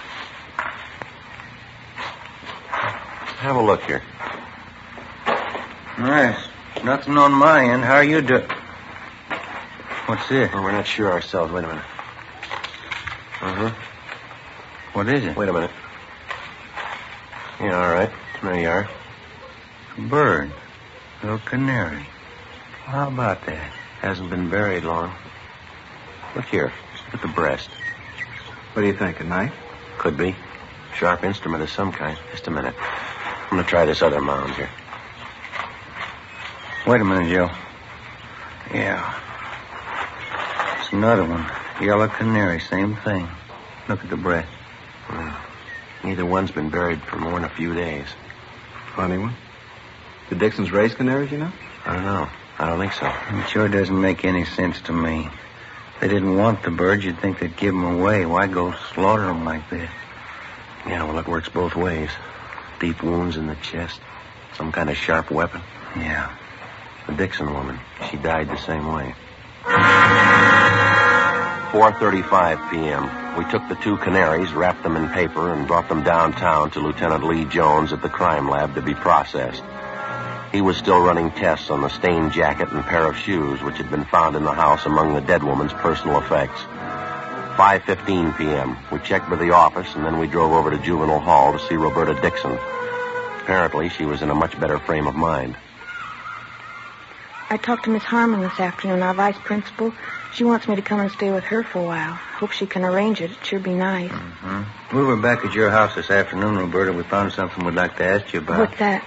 Have 3.40 3.58
a 3.58 3.62
look 3.62 3.84
here. 3.84 4.02
nice. 6.00 6.47
Nothing 6.84 7.18
on 7.18 7.32
my 7.34 7.66
end. 7.66 7.84
How 7.84 7.96
are 7.96 8.04
you 8.04 8.22
doing? 8.22 8.48
What's 10.06 10.30
this? 10.30 10.50
Oh, 10.54 10.62
we're 10.62 10.72
not 10.72 10.88
sure 10.88 11.12
ourselves. 11.12 11.52
Wait 11.52 11.64
a 11.64 11.68
minute. 11.68 11.84
Uh-huh. 13.42 13.72
What 14.94 15.10
is 15.10 15.26
it? 15.26 15.36
Wait 15.36 15.50
a 15.50 15.54
minute. 15.54 15.72
Yeah, 17.60 17.82
all 17.82 17.94
right. 17.94 18.12
There 18.42 18.60
you 18.60 18.70
are. 18.70 18.90
A 19.98 20.02
bird. 20.02 20.52
Little 21.24 21.40
canary. 21.40 22.06
How 22.86 23.08
about 23.10 23.46
that? 23.48 23.72
Hasn't 24.00 24.30
been 24.30 24.50
buried 24.50 24.84
long. 24.84 25.14
Look 26.36 26.46
here. 26.46 26.72
Look 27.06 27.16
at 27.16 27.22
the 27.22 27.34
breast. 27.34 27.70
What 28.74 28.84
do 28.84 28.88
you 28.88 28.96
think, 28.96 29.20
a 29.20 29.24
knife? 29.24 29.54
Could 29.98 30.18
be. 30.18 30.36
Sharp 30.96 31.24
instrument 31.24 31.64
of 31.64 31.70
some 31.70 31.92
kind. 31.92 32.18
Just 32.32 32.48
a 32.48 32.52
minute. 32.52 32.76
I'm 32.78 33.50
going 33.50 33.64
to 33.64 33.70
try 33.70 33.86
this 33.86 34.02
other 34.02 34.22
mound 34.22 34.54
here. 34.54 34.70
Wait 36.88 37.02
a 37.02 37.04
minute, 37.04 37.30
Joe. 37.30 37.52
Yeah. 38.74 39.14
It's 40.80 40.94
another 40.94 41.26
one. 41.26 41.46
Yellow 41.82 42.08
canary, 42.08 42.62
same 42.62 42.96
thing. 42.96 43.28
Look 43.90 44.06
at 44.06 44.10
the 44.10 44.16
breast. 44.16 44.48
Neither 46.02 46.26
one's 46.26 46.52
been 46.52 46.70
buried 46.70 47.02
for 47.02 47.18
more 47.18 47.34
than 47.34 47.44
a 47.44 47.50
few 47.50 47.74
days. 47.74 48.08
Funny 48.96 49.18
one. 49.18 49.34
The 50.30 50.36
Dixons 50.36 50.72
raise 50.72 50.96
canaries, 50.96 51.30
you 51.30 51.40
know? 51.40 51.52
I 51.86 51.94
don't 51.96 52.06
know. 52.06 52.30
I 52.58 52.68
don't 52.68 52.80
think 52.80 52.94
so. 52.94 53.14
It 53.32 53.50
sure 53.50 53.68
doesn't 53.68 54.00
make 54.00 54.24
any 54.24 54.46
sense 54.46 54.80
to 54.84 54.94
me. 54.94 55.30
If 55.96 56.00
they 56.00 56.08
didn't 56.08 56.38
want 56.38 56.64
the 56.64 56.72
birds, 56.72 57.04
you'd 57.04 57.20
think 57.20 57.40
they'd 57.40 57.58
give 57.58 57.76
'em 57.76 57.84
away. 57.84 58.26
Why 58.26 58.48
go 58.48 58.74
slaughter 58.94 59.30
'em 59.30 59.44
like 59.44 59.70
this? 59.70 59.90
Yeah, 60.88 61.04
well, 61.04 61.20
it 61.20 61.28
works 61.28 61.50
both 61.50 61.76
ways. 61.76 62.12
Deep 62.80 63.04
wounds 63.04 63.36
in 63.36 63.48
the 63.48 63.56
chest. 63.56 64.00
Some 64.54 64.72
kind 64.72 64.90
of 64.90 64.96
sharp 64.96 65.32
weapon. 65.32 65.62
Yeah. 65.98 66.30
The 67.08 67.14
Dixon 67.14 67.54
woman. 67.54 67.80
She 68.12 68.18
died 68.18 68.50
the 68.50 68.58
same 68.58 68.86
way. 68.94 69.16
4.35 71.72 72.72
p.m. 72.72 73.38
We 73.38 73.46
took 73.52 73.68
the 73.70 73.76
two 73.76 73.98
canaries, 73.98 74.54
wrapped 74.54 74.84
them 74.84 74.96
in 74.96 75.10
paper, 75.10 75.54
and 75.54 75.68
brought 75.68 75.88
them 75.90 76.04
downtown 76.04 76.72
to 76.72 76.80
Lieutenant 76.80 77.24
Lee 77.24 77.46
Jones 77.46 77.94
at 77.94 78.02
the 78.02 78.10
crime 78.10 78.50
lab 78.50 78.76
to 78.76 78.82
be 78.82 78.94
processed. 78.94 79.64
He 80.52 80.62
was 80.62 80.76
still 80.78 81.00
running 81.00 81.32
tests 81.32 81.70
on 81.70 81.82
the 81.82 81.90
stained 81.90 82.32
jacket 82.32 82.72
and 82.72 82.84
pair 82.84 83.06
of 83.06 83.18
shoes 83.18 83.62
which 83.62 83.78
had 83.78 83.90
been 83.90 84.06
found 84.06 84.36
in 84.36 84.44
the 84.44 84.54
house 84.54 84.86
among 84.86 85.14
the 85.14 85.22
dead 85.22 85.44
woman's 85.44 85.74
personal 85.74 86.20
effects. 86.20 86.60
5.15 87.58 88.38
p.m. 88.38 88.78
We 88.92 89.00
checked 89.00 89.30
with 89.30 89.40
the 89.40 89.52
office, 89.52 89.94
and 89.96 90.06
then 90.06 90.20
we 90.20 90.28
drove 90.28 90.52
over 90.52 90.72
to 90.72 90.78
Juvenile 90.78 91.20
Hall 91.20 91.54
to 91.54 91.60
see 91.68 91.76
Roberta 91.76 92.20
Dixon. 92.22 92.52
Apparently, 93.42 93.90
she 93.90 94.06
was 94.06 94.22
in 94.22 94.30
a 94.30 94.36
much 94.36 94.60
better 94.60 94.78
frame 94.80 95.08
of 95.08 95.16
mind. 95.16 95.56
I 97.50 97.58
talked 97.58 97.86
to 97.86 97.90
Miss 97.90 98.04
Harmon 98.04 98.42
this 98.42 98.60
afternoon, 98.60 99.02
our 99.02 99.14
vice 99.14 99.38
principal. 99.38 99.94
She 100.34 100.44
wants 100.44 100.68
me 100.68 100.76
to 100.76 100.82
come 100.82 101.00
and 101.00 101.10
stay 101.12 101.32
with 101.32 101.46
her 101.46 101.64
for 101.64 101.80
a 101.80 101.84
while. 101.84 102.14
Hope 102.14 102.52
she 102.52 102.66
can 102.66 102.84
arrange 102.84 103.22
it. 103.22 103.32
It'd 103.32 103.46
sure 103.46 103.60
be 103.60 103.74
nice. 103.74 104.12
We 104.94 105.02
were 105.02 105.16
back 105.16 105.46
at 105.46 105.54
your 105.54 105.70
house 105.70 105.96
this 105.96 106.10
afternoon, 106.12 106.58
Roberta. 106.58 106.92
We 106.92 107.04
found 107.04 107.32
something 107.32 107.66
we'd 107.66 107.76
like 107.76 107.96
to 107.98 108.04
ask 108.06 108.34
you 108.34 108.40
about. 108.40 108.60
What's 108.60 108.80
that? 108.80 109.04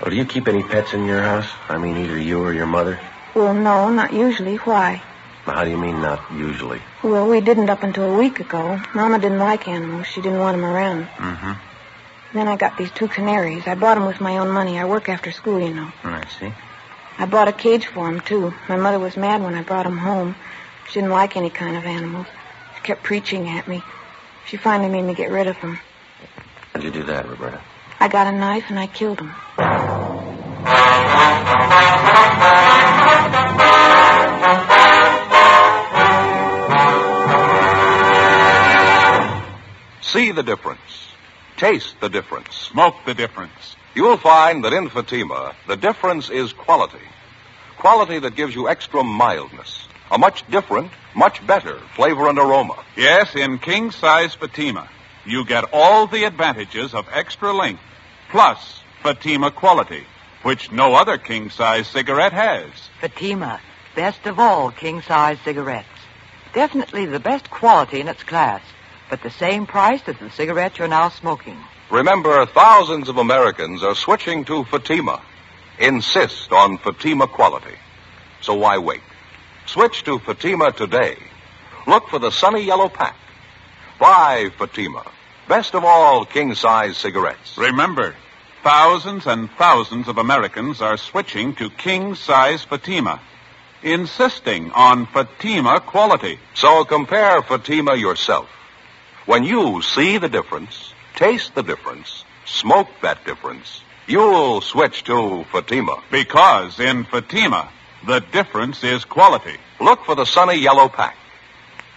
Oh, 0.00 0.10
do 0.10 0.16
you 0.16 0.24
keep 0.24 0.46
any 0.46 0.62
pets 0.62 0.92
in 0.94 1.06
your 1.06 1.22
house? 1.22 1.48
I 1.68 1.78
mean, 1.78 1.96
either 1.96 2.18
you 2.18 2.40
or 2.40 2.52
your 2.52 2.66
mother? 2.66 3.00
Well, 3.34 3.54
no, 3.54 3.90
not 3.90 4.12
usually. 4.12 4.56
Why? 4.56 5.02
How 5.44 5.64
do 5.64 5.70
you 5.70 5.76
mean 5.76 6.00
not 6.00 6.20
usually? 6.32 6.80
Well, 7.02 7.28
we 7.28 7.40
didn't 7.40 7.68
up 7.68 7.82
until 7.82 8.14
a 8.14 8.18
week 8.18 8.38
ago. 8.38 8.80
Mama 8.94 9.18
didn't 9.18 9.38
like 9.40 9.66
animals. 9.66 10.06
She 10.06 10.20
didn't 10.20 10.38
want 10.38 10.56
'em 10.56 10.64
around. 10.64 11.06
Mm-hmm. 11.16 11.52
Then 12.32 12.46
I 12.48 12.56
got 12.56 12.76
these 12.76 12.92
two 12.92 13.08
canaries. 13.08 13.66
I 13.66 13.74
bought 13.74 13.96
'em 13.96 14.06
with 14.06 14.20
my 14.20 14.38
own 14.38 14.50
money. 14.50 14.78
I 14.78 14.84
work 14.84 15.08
after 15.08 15.32
school, 15.32 15.60
you 15.60 15.74
know. 15.74 15.90
I 16.04 16.24
see. 16.38 16.52
I 17.18 17.26
bought 17.26 17.48
a 17.48 17.52
cage 17.52 17.86
for 17.86 18.08
him, 18.08 18.20
too. 18.20 18.54
My 18.68 18.76
mother 18.76 18.98
was 18.98 19.16
mad 19.16 19.42
when 19.42 19.54
I 19.54 19.62
brought 19.62 19.86
him 19.86 19.98
home. 19.98 20.34
She 20.88 20.94
didn't 20.94 21.10
like 21.10 21.36
any 21.36 21.50
kind 21.50 21.76
of 21.76 21.84
animals. 21.84 22.26
She 22.76 22.82
kept 22.82 23.02
preaching 23.02 23.48
at 23.48 23.68
me. 23.68 23.82
She 24.46 24.56
finally 24.56 24.90
made 24.90 25.02
me 25.02 25.14
get 25.14 25.30
rid 25.30 25.46
of 25.46 25.56
him. 25.56 25.78
How'd 26.72 26.84
you 26.84 26.90
do 26.90 27.04
that, 27.04 27.28
Roberta? 27.28 27.60
I 28.00 28.08
got 28.08 28.26
a 28.26 28.32
knife 28.32 28.64
and 28.68 28.78
I 28.78 28.86
killed 28.86 29.20
him. 29.20 29.32
See 40.00 40.32
the 40.32 40.42
difference. 40.42 40.80
Taste 41.56 42.00
the 42.00 42.08
difference. 42.08 42.54
Smoke 42.54 42.96
the 43.06 43.14
difference. 43.14 43.76
You'll 43.94 44.16
find 44.16 44.64
that 44.64 44.72
in 44.72 44.88
Fatima, 44.88 45.54
the 45.68 45.76
difference 45.76 46.30
is 46.30 46.52
quality. 46.52 47.06
Quality 47.78 48.18
that 48.20 48.34
gives 48.36 48.54
you 48.54 48.68
extra 48.68 49.02
mildness, 49.04 49.86
A 50.10 50.18
much 50.18 50.48
different, 50.50 50.90
much 51.14 51.44
better 51.46 51.78
flavor 51.94 52.28
and 52.28 52.38
aroma. 52.38 52.82
Yes, 52.96 53.34
in 53.34 53.58
king 53.58 53.90
size 53.90 54.34
Fatima, 54.34 54.88
you 55.26 55.44
get 55.44 55.64
all 55.72 56.06
the 56.06 56.24
advantages 56.24 56.94
of 56.94 57.06
extra 57.12 57.52
length, 57.52 57.82
plus 58.30 58.80
Fatima 59.02 59.50
quality, 59.50 60.04
which 60.42 60.70
no 60.72 60.94
other 60.94 61.18
king 61.18 61.50
size 61.50 61.86
cigarette 61.88 62.32
has. 62.32 62.70
Fatima, 63.00 63.60
best 63.94 64.26
of 64.26 64.38
all 64.38 64.70
king-size 64.70 65.38
cigarettes. 65.44 65.88
Definitely 66.54 67.06
the 67.06 67.20
best 67.20 67.50
quality 67.50 68.00
in 68.00 68.08
its 68.08 68.22
class, 68.22 68.62
but 69.12 69.22
the 69.22 69.28
same 69.28 69.66
price 69.66 70.00
as 70.06 70.16
the 70.20 70.30
cigarette 70.30 70.78
you're 70.78 70.88
now 70.88 71.10
smoking. 71.10 71.58
Remember, 71.90 72.46
thousands 72.46 73.10
of 73.10 73.18
Americans 73.18 73.82
are 73.82 73.94
switching 73.94 74.42
to 74.46 74.64
Fatima. 74.64 75.20
Insist 75.78 76.50
on 76.50 76.78
Fatima 76.78 77.26
quality. 77.26 77.74
So 78.40 78.54
why 78.54 78.78
wait? 78.78 79.02
Switch 79.66 80.02
to 80.04 80.18
Fatima 80.18 80.72
today. 80.72 81.18
Look 81.86 82.08
for 82.08 82.20
the 82.20 82.30
sunny 82.30 82.62
yellow 82.62 82.88
pack. 82.88 83.14
Buy 84.00 84.48
Fatima. 84.56 85.04
Best 85.46 85.74
of 85.74 85.84
all 85.84 86.24
king-size 86.24 86.96
cigarettes. 86.96 87.58
Remember, 87.58 88.14
thousands 88.64 89.26
and 89.26 89.50
thousands 89.58 90.08
of 90.08 90.16
Americans 90.16 90.80
are 90.80 90.96
switching 90.96 91.54
to 91.56 91.68
king 91.68 92.14
size 92.14 92.64
Fatima, 92.64 93.20
insisting 93.82 94.70
on 94.70 95.04
Fatima 95.04 95.80
quality. 95.80 96.38
So 96.54 96.86
compare 96.86 97.42
Fatima 97.42 97.94
yourself. 97.94 98.48
When 99.24 99.44
you 99.44 99.82
see 99.82 100.18
the 100.18 100.28
difference, 100.28 100.92
taste 101.14 101.54
the 101.54 101.62
difference, 101.62 102.24
smoke 102.44 102.88
that 103.02 103.24
difference, 103.24 103.80
you'll 104.08 104.60
switch 104.60 105.04
to 105.04 105.44
Fatima. 105.52 106.02
Because 106.10 106.80
in 106.80 107.04
Fatima, 107.04 107.70
the 108.04 108.18
difference 108.18 108.82
is 108.82 109.04
quality. 109.04 109.56
Look 109.80 110.04
for 110.04 110.16
the 110.16 110.24
sunny 110.24 110.56
yellow 110.56 110.88
pack. 110.88 111.16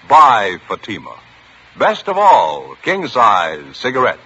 Buy 0.08 0.58
Fatima. 0.68 1.18
Best 1.78 2.08
of 2.08 2.18
all, 2.20 2.76
king 2.84 3.08
size 3.08 3.76
cigarettes. 3.76 4.22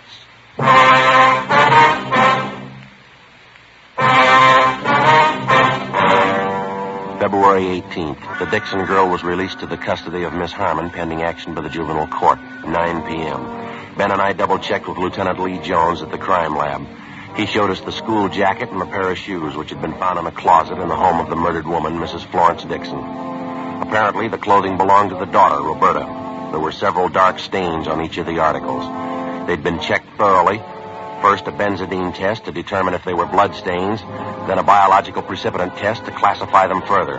February 7.30 7.80
18th, 7.82 8.40
the 8.40 8.46
Dixon 8.46 8.84
girl 8.86 9.08
was 9.08 9.24
released 9.24 9.60
to 9.60 9.68
the 9.68 9.78
custody 9.78 10.24
of 10.24 10.34
Miss 10.34 10.52
Harmon 10.52 10.90
pending 10.90 11.22
action 11.22 11.54
by 11.54 11.62
the 11.62 11.70
juvenile 11.70 12.08
court, 12.08 12.40
9 12.66 13.04
p.m. 13.04 13.96
Ben 13.96 14.10
and 14.10 14.20
I 14.20 14.34
double-checked 14.34 14.88
with 14.88 14.98
Lieutenant 14.98 15.40
Lee 15.40 15.60
Jones 15.60 16.02
at 16.02 16.10
the 16.10 16.18
crime 16.18 16.58
lab. 16.58 16.88
He 17.38 17.46
showed 17.46 17.70
us 17.70 17.82
the 17.82 17.92
school 17.92 18.30
jacket 18.30 18.72
and 18.72 18.82
a 18.82 18.86
pair 18.88 19.12
of 19.12 19.18
shoes 19.20 19.56
which 19.56 19.70
had 19.70 19.80
been 19.80 19.94
found 19.94 20.18
in 20.18 20.26
a 20.26 20.32
closet 20.32 20.80
in 20.80 20.88
the 20.88 20.96
home 20.96 21.20
of 21.20 21.30
the 21.30 21.36
murdered 21.36 21.68
woman, 21.68 22.00
Mrs. 22.00 22.26
Florence 22.32 22.64
Dixon. 22.64 22.98
Apparently, 22.98 24.28
the 24.28 24.40
clothing 24.40 24.78
belonged 24.78 25.12
to 25.12 25.16
the 25.16 25.26
daughter, 25.26 25.62
Roberta. 25.62 26.50
There 26.50 26.60
were 26.60 26.72
several 26.72 27.10
dark 27.10 27.38
stains 27.38 27.88
on 27.88 28.04
each 28.04 28.18
of 28.18 28.26
the 28.26 28.40
articles. 28.40 29.46
They'd 29.46 29.62
been 29.62 29.80
checked 29.80 30.18
thoroughly. 30.18 30.64
First, 31.22 31.48
a 31.48 31.52
benzidine 31.52 32.16
test 32.16 32.46
to 32.46 32.52
determine 32.52 32.94
if 32.94 33.04
they 33.04 33.14
were 33.14 33.26
blood 33.26 33.54
stains, 33.54 34.02
then 34.48 34.58
a 34.58 34.64
biological 34.64 35.22
precipitin 35.22 35.76
test 35.78 36.06
to 36.06 36.12
classify 36.12 36.68
them 36.68 36.82
further. 36.84 37.18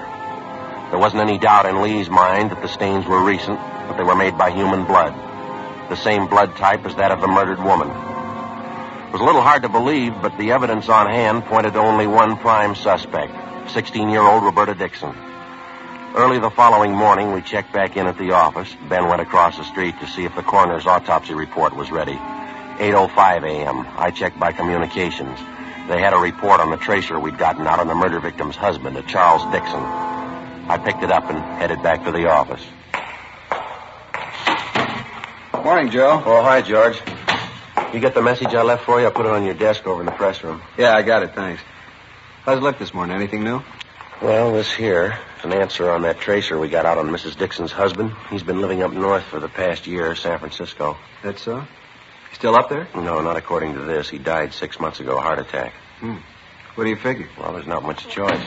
There 0.91 0.99
wasn't 0.99 1.23
any 1.23 1.39
doubt 1.39 1.67
in 1.67 1.83
Lee's 1.83 2.09
mind 2.09 2.51
that 2.51 2.63
the 2.63 2.69
stains 2.69 3.07
were 3.07 3.23
recent, 3.23 3.59
but 3.59 3.99
they 3.99 4.03
were 4.03 4.17
made 4.17 4.39
by 4.39 4.51
human 4.51 4.87
blood. 4.87 5.13
The 5.91 5.97
same 5.97 6.29
blood 6.29 6.57
type 6.57 6.87
as 6.87 6.95
that 6.97 7.13
of 7.13 7.21
the 7.21 7.29
murdered 7.29 7.63
woman. 7.63 7.89
It 7.89 9.13
was 9.13 9.21
a 9.21 9.25
little 9.25 9.43
hard 9.43 9.63
to 9.65 9.69
believe, 9.69 10.15
but 10.23 10.39
the 10.39 10.53
evidence 10.53 10.89
on 10.89 11.07
hand 11.07 11.45
pointed 11.45 11.75
to 11.75 11.81
only 11.81 12.07
one 12.07 12.39
prime 12.39 12.75
suspect, 12.75 13.33
16-year-old 13.75 14.45
Roberta 14.45 14.75
Dixon. 14.75 15.15
Early 16.17 16.39
the 16.39 16.51
following 16.51 16.93
morning, 16.93 17.33
we 17.33 17.43
checked 17.43 17.73
back 17.73 17.97
in 17.97 18.07
at 18.07 18.17
the 18.19 18.33
office. 18.33 18.75
Ben 18.89 19.09
went 19.09 19.21
across 19.21 19.59
the 19.59 19.65
street 19.65 19.99
to 20.01 20.09
see 20.09 20.25
if 20.25 20.35
the 20.35 20.43
coroner's 20.43 20.87
autopsy 20.87 21.35
report 21.35 21.77
was 21.77 21.91
ready. 21.91 22.19
8.05 22.81 23.45
a.m. 23.45 23.87
I 23.99 24.11
checked 24.11 24.41
by 24.41 24.53
communications. 24.53 25.39
They 25.87 26.01
had 26.01 26.15
a 26.15 26.19
report 26.19 26.61
on 26.61 26.71
the 26.71 26.79
tracer 26.79 27.21
we'd 27.21 27.37
gotten 27.37 27.67
out 27.67 27.79
on 27.79 27.89
the 27.89 27.95
murder 27.95 28.21
victim's 28.21 28.57
husband, 28.57 28.97
a 28.97 29.03
Charles 29.03 29.43
Dixon. 29.53 29.83
I 29.83 30.81
picked 30.83 31.03
it 31.03 31.11
up 31.13 31.29
and 31.29 31.39
headed 31.61 31.83
back 31.83 32.05
to 32.05 32.11
the 32.11 32.31
office. 32.31 32.65
Morning, 35.63 35.91
Joe. 35.91 36.23
Oh, 36.25 36.43
hi, 36.43 36.63
George. 36.63 36.99
You 37.93 38.01
get 38.01 38.15
the 38.15 38.23
message 38.23 38.55
I 38.55 38.63
left 38.63 38.85
for 38.87 38.99
you? 38.99 39.09
I 39.09 39.11
put 39.11 39.27
it 39.27 39.33
on 39.33 39.45
your 39.45 39.53
desk 39.53 39.87
over 39.87 40.01
in 40.01 40.07
the 40.07 40.13
press 40.13 40.43
room. 40.43 40.63
Yeah, 40.79 40.97
I 40.97 41.03
got 41.03 41.23
it, 41.23 41.35
thanks. 41.35 41.61
How's 42.45 42.59
it 42.59 42.63
look 42.63 42.79
this 42.79 42.95
morning? 42.95 43.15
Anything 43.15 43.45
new? 43.45 43.63
Well, 44.23 44.53
this 44.53 44.73
here, 44.73 45.19
an 45.43 45.53
answer 45.53 45.91
on 45.91 46.01
that 46.03 46.19
tracer 46.19 46.59
we 46.59 46.71
got 46.71 46.87
out 46.87 46.97
on 46.97 47.09
Mrs. 47.09 47.37
Dixon's 47.37 47.73
husband. 47.73 48.15
He's 48.31 48.43
been 48.43 48.63
living 48.63 48.83
up 48.83 48.93
north 48.93 49.25
for 49.25 49.39
the 49.39 49.49
past 49.51 49.87
year, 49.87 50.15
San 50.15 50.39
Francisco. 50.39 50.97
That's 51.23 51.43
so? 51.43 51.67
Still 52.41 52.57
up 52.57 52.71
there? 52.71 52.89
No, 52.95 53.21
not 53.21 53.37
according 53.37 53.75
to 53.75 53.81
this. 53.81 54.09
He 54.09 54.17
died 54.17 54.55
six 54.55 54.81
months 54.81 54.99
ago, 54.99 55.21
heart 55.21 55.39
attack. 55.39 55.75
Hmm. 55.99 56.17
What 56.75 56.85
do 56.85 56.91
you 56.91 56.97
figure? 56.97 57.29
Well, 57.39 57.53
there's 57.53 57.67
not 57.67 57.83
much 57.83 58.09
choice. 58.09 58.41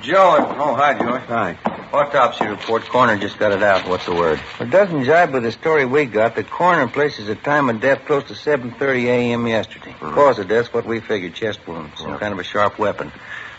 Joe. 0.00 0.36
Oh, 0.58 0.74
hi, 0.74 0.98
Joe. 0.98 1.18
Hi. 1.18 1.58
Autopsy 1.92 2.46
report. 2.46 2.84
Coroner 2.84 3.18
just 3.18 3.38
got 3.38 3.52
it 3.52 3.62
out. 3.62 3.86
What's 3.86 4.06
the 4.06 4.14
word? 4.14 4.40
It 4.60 4.70
doesn't 4.70 5.04
jibe 5.04 5.32
with 5.34 5.42
the 5.42 5.52
story 5.52 5.84
we 5.84 6.06
got. 6.06 6.36
The 6.36 6.42
coroner 6.44 6.88
places 6.88 7.26
the 7.26 7.34
time 7.34 7.68
of 7.68 7.82
death 7.82 8.06
close 8.06 8.24
to 8.28 8.32
7.30 8.34 9.04
a.m. 9.08 9.46
yesterday. 9.46 9.94
Mhm. 10.00 10.14
Cause 10.14 10.38
of 10.38 10.48
death, 10.48 10.72
what 10.72 10.86
we 10.86 11.00
figured, 11.00 11.34
chest 11.34 11.60
wound. 11.66 11.92
Some 11.98 12.12
Yeah. 12.12 12.16
kind 12.18 12.32
of 12.32 12.38
a 12.38 12.44
sharp 12.44 12.78
weapon. 12.78 13.12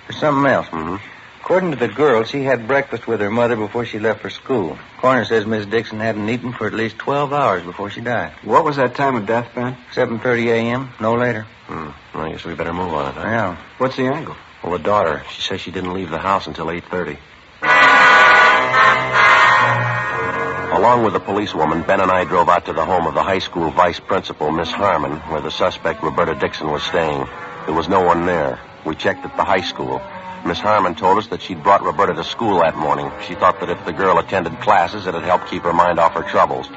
There's 0.08 0.20
something 0.20 0.52
else. 0.52 0.68
Mm-hmm. 0.70 0.96
According 1.50 1.72
to 1.72 1.78
the 1.78 1.88
girl, 1.88 2.24
she 2.26 2.44
had 2.44 2.68
breakfast 2.68 3.08
with 3.08 3.22
her 3.22 3.32
mother 3.32 3.56
before 3.56 3.84
she 3.84 3.98
left 3.98 4.22
for 4.22 4.30
school. 4.30 4.78
Coroner 5.00 5.26
says 5.26 5.48
Miss 5.48 5.66
Dixon 5.66 6.00
hadn't 6.00 6.30
eaten 6.30 6.54
for 6.54 6.68
at 6.68 6.76
least 6.76 7.00
12 7.00 7.34
hours 7.34 7.64
before 7.64 7.90
she 7.90 8.02
died. 8.02 8.34
What 8.44 8.64
was 8.64 8.76
that 8.76 8.94
time 8.94 9.16
of 9.16 9.26
death, 9.26 9.50
Ben? 9.56 9.76
7.30 9.96 10.46
a.m., 10.50 10.92
no 11.00 11.16
later. 11.16 11.48
Hmm. 11.66 11.90
Well, 12.14 12.26
I 12.26 12.32
guess 12.34 12.46
we 12.46 12.54
better 12.54 12.72
move 12.72 12.94
on 12.94 13.10
it, 13.10 13.16
huh? 13.16 13.22
Yeah. 13.22 13.58
What's 13.80 13.96
the 13.96 14.04
angle? 14.04 14.36
Well, 14.62 14.74
the 14.74 14.84
daughter, 14.84 15.24
she 15.32 15.42
says 15.42 15.60
she 15.60 15.72
didn't 15.72 15.92
leave 15.92 16.12
the 16.12 16.20
house 16.20 16.46
until 16.46 16.68
8.30. 16.68 17.18
Along 20.78 21.04
with 21.04 21.14
the 21.14 21.20
policewoman, 21.20 21.82
Ben 21.82 22.00
and 22.00 22.12
I 22.12 22.26
drove 22.26 22.48
out 22.48 22.68
to 22.68 22.74
the 22.74 22.86
home 22.86 23.08
of 23.08 23.16
the 23.16 23.24
high 23.24 23.40
school 23.40 23.72
vice 23.72 24.00
principal, 24.00 24.52
Miss 24.52 24.70
Harmon, 24.70 25.14
where 25.32 25.42
the 25.42 25.50
suspect, 25.50 26.04
Roberta 26.04 26.36
Dixon, 26.36 26.70
was 26.70 26.84
staying. 26.84 27.26
There 27.66 27.74
was 27.74 27.90
no 27.90 28.02
one 28.02 28.28
there. 28.28 28.60
We 28.86 28.94
checked 28.94 29.26
at 29.26 29.36
the 29.36 29.44
high 29.44 29.62
school. 29.62 30.00
Miss 30.46 30.60
Harmon 30.60 30.96
told 30.96 31.18
us 31.18 31.28
that 31.28 31.42
she'd 31.42 31.62
brought 31.62 31.84
Roberta 31.84 32.14
to 32.14 32.24
school 32.24 32.60
that 32.60 32.76
morning. 32.76 33.12
She 33.28 33.36
thought 33.36 33.60
that 33.60 33.70
if 33.70 33.86
the 33.86 33.94
girl 33.94 34.18
attended 34.20 34.60
classes, 34.62 35.06
it'd 35.06 35.24
help 35.24 35.48
keep 35.48 35.64
her 35.64 35.74
mind 35.74 36.00
off 36.00 36.14
her 36.14 36.24
troubles. 36.24 36.68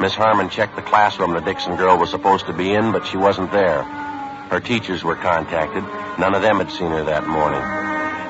Miss 0.00 0.14
Harmon 0.14 0.48
checked 0.48 0.76
the 0.76 0.82
classroom 0.82 1.32
the 1.32 1.40
Dixon 1.40 1.76
girl 1.76 1.98
was 1.98 2.10
supposed 2.10 2.46
to 2.46 2.52
be 2.52 2.72
in, 2.74 2.92
but 2.92 3.06
she 3.06 3.16
wasn't 3.16 3.52
there. 3.52 3.82
Her 3.82 4.60
teachers 4.60 5.04
were 5.04 5.16
contacted. 5.16 5.82
None 6.18 6.34
of 6.34 6.42
them 6.42 6.58
had 6.58 6.70
seen 6.70 6.90
her 6.90 7.04
that 7.04 7.26
morning. 7.26 7.60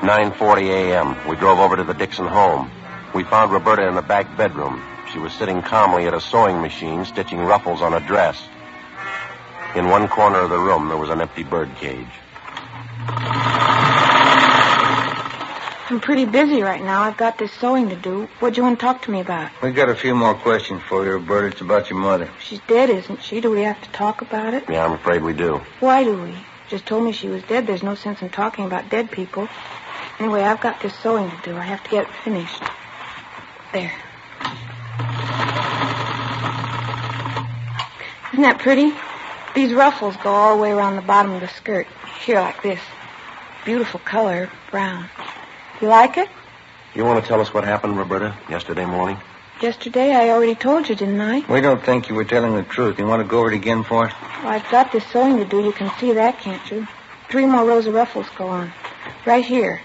9.40 0.03 0.63
a.m. 0.71 1.29
We 1.29 1.37
drove 1.37 1.59
over 1.59 1.77
to 1.77 1.85
the 1.85 1.95
Dixon 1.95 2.27
home. 2.27 2.71
We 3.15 3.25
found 3.25 3.53
Roberta 3.53 3.87
in 3.87 3.95
the 3.95 4.03
back 4.03 4.37
bedroom. 4.37 4.83
She 5.13 5.19
was 5.19 5.33
sitting 5.33 5.63
calmly 5.63 6.07
at 6.07 6.15
a 6.15 6.21
sewing 6.21 6.61
machine, 6.61 7.05
stitching 7.05 7.41
ruffles 7.41 7.83
on 7.83 7.95
a 7.95 8.01
dress. 8.01 8.43
In 9.77 9.89
one 9.89 10.09
corner 10.09 10.41
of 10.41 10.51
the 10.51 10.59
room, 10.59 10.89
there 10.89 10.99
was 10.99 11.11
an 11.11 11.21
empty 11.21 11.45
bird 11.45 11.75
cage. 11.77 12.09
I'm 15.93 16.01
pretty 16.01 16.25
busy 16.25 16.63
right 16.63 16.83
now. 16.83 17.03
I've 17.03 17.19
got 17.19 17.37
this 17.37 17.53
sewing 17.53 17.91
to 17.91 17.97
do. 17.97 18.27
What 18.41 18.55
do 18.55 18.57
you 18.57 18.63
want 18.63 18.81
to 18.81 18.83
talk 18.83 19.03
to 19.03 19.11
me 19.11 19.21
about? 19.21 19.51
We 19.63 19.73
got 19.73 19.91
a 19.91 19.95
few 19.95 20.15
more 20.15 20.35
questions 20.35 20.81
for 20.89 21.05
you, 21.05 21.13
Roberta. 21.13 21.49
It's 21.49 21.61
about 21.61 21.91
your 21.91 21.99
mother. 21.99 22.31
She's 22.41 22.61
dead, 22.67 22.89
isn't 22.89 23.23
she? 23.23 23.43
Do 23.43 23.51
we 23.51 23.61
have 23.61 23.79
to 23.83 23.91
talk 23.91 24.23
about 24.23 24.55
it? 24.55 24.65
Yeah, 24.71 24.87
I'm 24.87 24.93
afraid 24.93 25.23
we 25.23 25.35
do. 25.35 25.61
Why 25.81 26.03
do 26.03 26.17
we? 26.23 26.35
Just 26.71 26.87
told 26.87 27.05
me 27.05 27.13
she 27.13 27.29
was 27.29 27.43
dead. 27.43 27.67
There's 27.67 27.83
no 27.83 27.95
sense 27.95 28.23
in 28.23 28.31
talking 28.31 28.65
about 28.65 28.89
dead 28.89 29.11
people. 29.11 29.51
Anyway, 30.19 30.41
I've 30.41 30.63
got 30.63 30.81
this 30.81 30.95
sewing 30.95 31.31
to 31.31 31.37
do. 31.45 31.59
I 31.59 31.61
have 31.61 31.85
to 31.85 31.91
get 31.91 32.05
it 32.05 32.15
finished. 32.25 32.63
There. 33.75 33.93
Isn't 38.33 38.45
that 38.45 38.59
pretty? 38.61 38.95
These 39.55 39.75
ruffles 39.75 40.17
go 40.23 40.31
all 40.31 40.57
the 40.57 40.63
way 40.63 40.73
around 40.73 40.97
the 40.97 41.03
bottom 41.03 41.33
of 41.33 41.43
the 41.43 41.49
skirt. 41.49 41.87
Here, 42.25 42.41
like 42.41 42.63
this. 42.63 42.81
Beautiful 43.67 44.01
color, 44.01 44.49
brown. 44.71 45.11
You 45.83 45.89
like 45.89 46.17
it? 46.17 46.29
You 46.95 47.05
want 47.05 47.21
to 47.21 47.29
tell 47.29 47.41
us 47.41 47.53
what 47.53 47.65
happened, 47.65 47.99
Roberta, 47.99 48.37
yesterday 48.49 48.85
morning? 48.87 49.19
Yesterday 49.61 50.15
I 50.15 50.31
already 50.31 50.55
told 50.55 50.89
you, 50.89 50.95
didn't 50.95 51.21
I? 51.21 51.41
We 51.53 51.61
don't 51.61 51.83
think 51.83 52.09
you 52.09 52.15
were 52.15 52.25
telling 52.25 52.55
the 52.55 52.63
truth. 52.63 53.01
You 53.01 53.07
want 53.07 53.21
to 53.21 53.29
go 53.29 53.41
over 53.41 53.51
it 53.51 53.57
again 53.57 53.83
for 53.83 54.07
us? 54.07 54.13
Well, 54.45 54.53
I've 54.53 54.71
got 54.71 54.93
this 54.93 55.05
sewing 55.07 55.39
to 55.39 55.45
do. 55.45 55.61
You 55.65 55.73
can 55.73 55.91
see 55.99 56.13
that, 56.13 56.39
can't 56.39 56.71
you? 56.71 56.87
Three 57.31 57.47
more 57.47 57.65
rows 57.65 57.87
of 57.87 57.95
ruffles 57.95 58.29
go 58.39 58.47
on. 58.47 58.73
Right 59.27 59.45
here. 59.45 59.81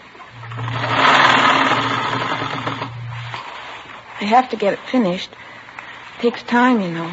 I 4.20 4.26
have 4.26 4.50
to 4.52 4.56
get 4.56 4.74
it 4.74 4.80
finished. 4.92 5.32
It 5.32 6.22
takes 6.22 6.44
time, 6.44 6.80
you 6.80 6.92
know. 6.92 7.12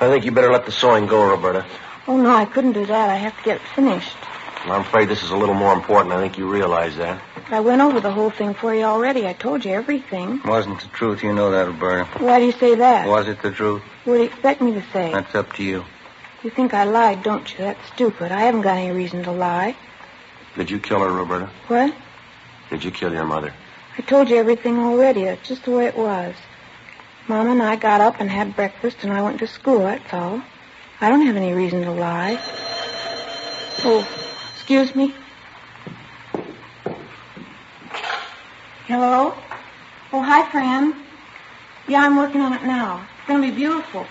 I 0.00 0.08
think 0.08 0.26
you 0.26 0.32
better 0.32 0.52
let 0.52 0.66
the 0.66 0.72
sewing 0.72 1.06
go, 1.06 1.30
Roberta. 1.30 1.64
Oh, 2.06 2.18
no, 2.18 2.30
I 2.30 2.44
couldn't 2.44 2.72
do 2.72 2.84
that. 2.84 3.08
I 3.08 3.16
have 3.16 3.34
to 3.38 3.42
get 3.42 3.56
it 3.56 3.62
finished. 3.74 4.16
I'm 4.64 4.82
afraid 4.82 5.08
this 5.08 5.22
is 5.22 5.30
a 5.30 5.36
little 5.36 5.54
more 5.54 5.72
important. 5.72 6.12
I 6.12 6.20
think 6.20 6.36
you 6.36 6.46
realize 6.46 6.94
that. 6.98 7.22
I 7.52 7.58
went 7.58 7.82
over 7.82 7.98
the 8.00 8.12
whole 8.12 8.30
thing 8.30 8.54
for 8.54 8.72
you 8.72 8.84
already. 8.84 9.26
I 9.26 9.32
told 9.32 9.64
you 9.64 9.72
everything. 9.72 10.40
Wasn't 10.44 10.80
the 10.80 10.86
truth, 10.88 11.24
you 11.24 11.32
know 11.32 11.50
that, 11.50 11.66
Roberta. 11.66 12.04
Why 12.22 12.38
do 12.38 12.46
you 12.46 12.52
say 12.52 12.76
that? 12.76 13.08
Was 13.08 13.26
it 13.26 13.42
the 13.42 13.50
truth? 13.50 13.82
What 14.04 14.14
do 14.14 14.20
you 14.20 14.26
expect 14.26 14.62
me 14.62 14.72
to 14.74 14.82
say? 14.92 15.10
That's 15.10 15.34
up 15.34 15.52
to 15.54 15.64
you. 15.64 15.84
You 16.44 16.50
think 16.50 16.74
I 16.74 16.84
lied, 16.84 17.24
don't 17.24 17.50
you? 17.50 17.58
That's 17.58 17.84
stupid. 17.88 18.30
I 18.30 18.42
haven't 18.42 18.60
got 18.62 18.76
any 18.76 18.92
reason 18.92 19.24
to 19.24 19.32
lie. 19.32 19.76
Did 20.56 20.70
you 20.70 20.78
kill 20.78 21.00
her, 21.00 21.10
Roberta? 21.10 21.50
What? 21.66 21.92
Did 22.70 22.84
you 22.84 22.92
kill 22.92 23.12
your 23.12 23.26
mother? 23.26 23.52
I 23.98 24.02
told 24.02 24.30
you 24.30 24.36
everything 24.36 24.78
already. 24.78 25.24
That's 25.24 25.46
just 25.46 25.64
the 25.64 25.72
way 25.72 25.86
it 25.86 25.96
was. 25.96 26.36
Mama 27.26 27.50
and 27.50 27.62
I 27.62 27.74
got 27.74 28.00
up 28.00 28.20
and 28.20 28.30
had 28.30 28.54
breakfast, 28.54 28.98
and 29.02 29.12
I 29.12 29.22
went 29.22 29.40
to 29.40 29.48
school, 29.48 29.80
that's 29.80 30.14
all. 30.14 30.40
I 31.00 31.08
don't 31.08 31.26
have 31.26 31.36
any 31.36 31.52
reason 31.52 31.82
to 31.82 31.90
lie. 31.90 32.38
Oh, 33.82 34.06
excuse 34.54 34.94
me. 34.94 35.14
Hello? 38.90 39.32
Oh, 40.12 40.20
hi, 40.20 40.50
Fran. 40.50 40.92
Yeah, 41.86 42.02
I'm 42.02 42.16
working 42.16 42.40
on 42.40 42.52
it 42.54 42.64
now. 42.64 43.06
It's 43.18 43.28
going 43.28 43.40
to 43.40 43.48
be 43.48 43.54
beautiful. 43.54 44.04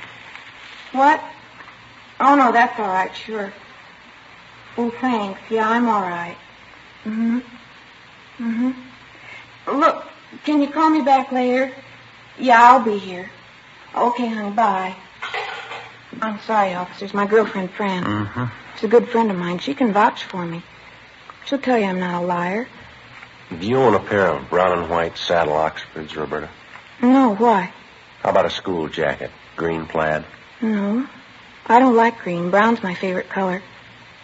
What? 0.94 1.22
Oh, 2.22 2.34
no, 2.36 2.54
that's 2.54 2.80
all 2.80 2.88
right, 2.88 3.14
sure. 3.14 3.52
Oh, 4.78 4.90
thanks. 5.02 5.42
Yeah, 5.50 5.68
I'm 5.68 5.90
all 5.90 6.02
right. 6.02 6.38
Mm-hmm. 7.04 7.40
Mm-hmm. 8.40 9.78
Look, 9.78 10.06
can 10.46 10.62
you 10.62 10.70
call 10.70 10.90
me 10.90 11.02
back 11.02 11.34
later? 11.34 11.74
Yeah, 12.38 12.62
I'll 12.62 12.82
be 12.82 12.98
here. 12.98 13.30
Okay, 13.94 14.30
honey, 14.30 14.52
bye. 14.52 14.96
I'm 16.22 16.40
sorry, 16.40 16.74
officers. 16.74 17.14
My 17.14 17.26
girlfriend, 17.26 17.72
Fran. 17.72 18.06
Mm-hmm. 18.06 18.46
She's 18.76 18.86
a 18.86 18.88
good 18.88 19.10
friend 19.10 19.30
of 19.30 19.36
mine. 19.36 19.60
She 19.60 19.74
can 19.74 19.92
vouch 19.92 20.24
for 20.24 20.46
me. 20.46 20.64
She'll 21.46 21.60
tell 21.60 21.78
you 21.78 21.84
I'm 21.84 22.00
not 22.00 22.24
a 22.24 22.26
liar. 22.26 22.70
Do 23.50 23.66
you 23.66 23.78
own 23.78 23.96
a 23.96 24.00
pair 24.00 24.28
of 24.28 24.50
brown 24.50 24.78
and 24.78 24.90
white 24.90 25.18
saddle 25.18 25.54
Oxfords, 25.54 26.16
Roberta? 26.16 26.50
No, 27.02 27.36
why? 27.36 27.74
How 28.22 28.30
about 28.30 28.46
a 28.46 28.50
school 28.50 28.88
jacket? 28.90 29.32
Green 29.56 29.86
plaid? 29.88 30.24
No. 30.62 31.08
I 31.66 31.80
don't 31.80 31.96
like 31.96 32.20
green. 32.20 32.52
Brown's 32.52 32.84
my 32.84 32.94
favorite 32.94 33.30
color. 33.30 33.62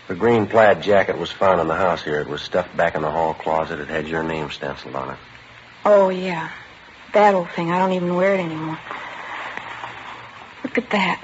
The 0.07 0.15
green 0.15 0.45
plaid 0.45 0.83
jacket 0.83 1.17
was 1.17 1.31
found 1.31 1.59
in 1.59 1.67
the 1.67 1.75
house 1.75 2.03
here. 2.03 2.19
It 2.19 2.27
was 2.27 2.41
stuffed 2.41 2.75
back 2.77 2.93
in 2.95 3.01
the 3.01 3.09
hall 3.09 3.33
closet. 3.33 3.79
It 3.79 3.87
had 3.87 4.07
your 4.07 4.23
name 4.23 4.51
stenciled 4.51 4.95
on 4.95 5.11
it. 5.11 5.17
Oh, 5.83 6.09
yeah. 6.09 6.51
That 7.13 7.33
old 7.33 7.49
thing. 7.49 7.71
I 7.71 7.79
don't 7.79 7.93
even 7.93 8.15
wear 8.15 8.35
it 8.35 8.39
anymore. 8.39 8.77
Look 10.63 10.77
at 10.77 10.89
that. 10.91 11.23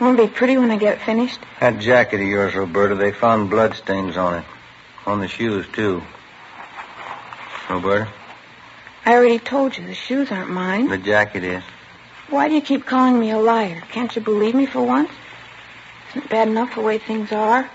Won't 0.00 0.18
it 0.18 0.28
be 0.28 0.32
pretty 0.34 0.56
when 0.56 0.70
I 0.70 0.76
get 0.76 0.94
it 0.94 1.02
finished? 1.02 1.40
That 1.60 1.78
jacket 1.78 2.20
of 2.20 2.26
yours, 2.26 2.54
Roberta, 2.54 2.94
they 2.94 3.12
found 3.12 3.50
blood 3.50 3.74
stains 3.74 4.16
on 4.16 4.38
it. 4.38 4.44
On 5.06 5.20
the 5.20 5.28
shoes, 5.28 5.66
too. 5.72 6.02
Oh, 7.68 7.76
Roberta, 7.76 8.10
I 9.06 9.14
already 9.14 9.38
told 9.38 9.76
you 9.76 9.86
the 9.86 9.94
shoes 9.94 10.30
aren't 10.30 10.50
mine. 10.50 10.88
the 10.88 10.98
jacket 10.98 11.44
is. 11.44 11.62
Why 12.30 12.48
do 12.48 12.54
you 12.54 12.60
keep 12.60 12.86
calling 12.86 13.18
me 13.18 13.30
a 13.30 13.38
liar? 13.38 13.82
Can't 13.90 14.14
you 14.14 14.22
believe 14.22 14.54
me 14.54 14.66
for 14.66 14.82
once? 14.82 15.10
Isn't 16.10 16.24
it 16.24 16.30
bad 16.30 16.48
enough 16.48 16.74
the 16.74 16.80
way 16.80 16.98
things 16.98 17.32
are? 17.32 17.70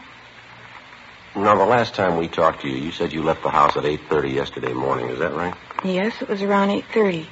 Now, 1.35 1.55
the 1.55 1.65
last 1.65 1.93
time 1.93 2.17
we 2.17 2.27
talked 2.27 2.61
to 2.61 2.67
you, 2.67 2.77
you 2.77 2.91
said 2.91 3.13
you 3.13 3.21
left 3.21 3.43
the 3.43 3.49
house 3.51 3.77
at 3.77 3.83
8.30 3.83 4.33
yesterday 4.33 4.73
morning. 4.73 5.09
Is 5.09 5.19
that 5.19 5.33
right? 5.33 5.53
Yes, 5.85 6.19
it 6.21 6.27
was 6.27 6.41
around 6.41 6.69
8.30. 6.69 7.27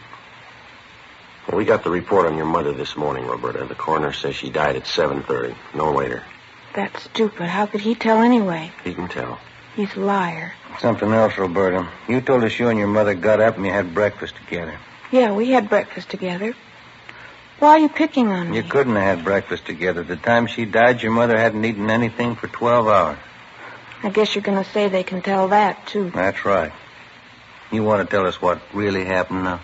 Well, 1.48 1.58
we 1.58 1.66
got 1.66 1.84
the 1.84 1.90
report 1.90 2.28
on 2.28 2.38
your 2.38 2.46
mother 2.46 2.74
this 2.74 2.96
morning, 2.96 3.26
Roberta. 3.26 3.66
The 3.66 3.76
coroner 3.76 4.14
says 4.14 4.36
she 4.36 4.50
died 4.50 4.76
at 4.76 4.84
7.30, 4.84 5.56
no 5.74 5.92
later. 5.92 6.24
That's 6.76 7.04
stupid. 7.04 7.48
How 7.48 7.66
could 7.66 7.82
he 7.82 7.96
tell 7.96 8.20
anyway? 8.20 8.72
He 8.84 8.94
can 8.94 9.08
tell. 9.08 9.40
He's 9.78 9.96
a 9.96 10.00
liar. 10.00 10.54
Something 10.80 11.14
else, 11.14 11.38
Roberta. 11.38 11.88
You 12.10 12.20
told 12.20 12.44
us 12.44 12.58
you 12.58 12.70
and 12.70 12.80
your 12.80 12.88
mother 12.88 13.14
got 13.14 13.40
up 13.40 13.58
and 13.58 13.66
you 13.66 13.72
had 13.72 13.94
breakfast 13.94 14.36
together. 14.36 14.76
Yeah, 15.12 15.34
we 15.34 15.52
had 15.52 15.70
breakfast 15.70 16.10
together. 16.10 16.56
Why 17.60 17.70
are 17.70 17.80
you 17.80 17.90
picking 17.90 18.28
on 18.28 18.50
me? 18.50 18.58
You 18.58 18.64
couldn't 18.64 18.96
have 18.96 19.18
had 19.18 19.24
breakfast 19.24 19.68
together. 19.68 20.02
The 20.02 20.16
time 20.16 20.48
she 20.48 20.66
died, 20.66 21.04
your 21.04 21.12
mother 21.12 21.38
hadn't 21.38 21.64
eaten 21.64 21.92
anything 21.92 22.36
for 22.36 22.48
12 22.48 22.88
hours. 22.88 23.20
I 24.02 24.10
guess 24.10 24.34
you're 24.34 24.42
going 24.42 24.64
to 24.64 24.70
say 24.72 24.90
they 24.90 25.04
can 25.04 25.22
tell 25.22 25.50
that, 25.50 25.86
too. 25.86 26.10
That's 26.10 26.44
right. 26.44 26.72
You 27.72 27.84
want 27.84 28.08
to 28.08 28.12
tell 28.12 28.26
us 28.26 28.42
what 28.42 28.60
really 28.74 29.06
happened 29.06 29.44
now? 29.44 29.62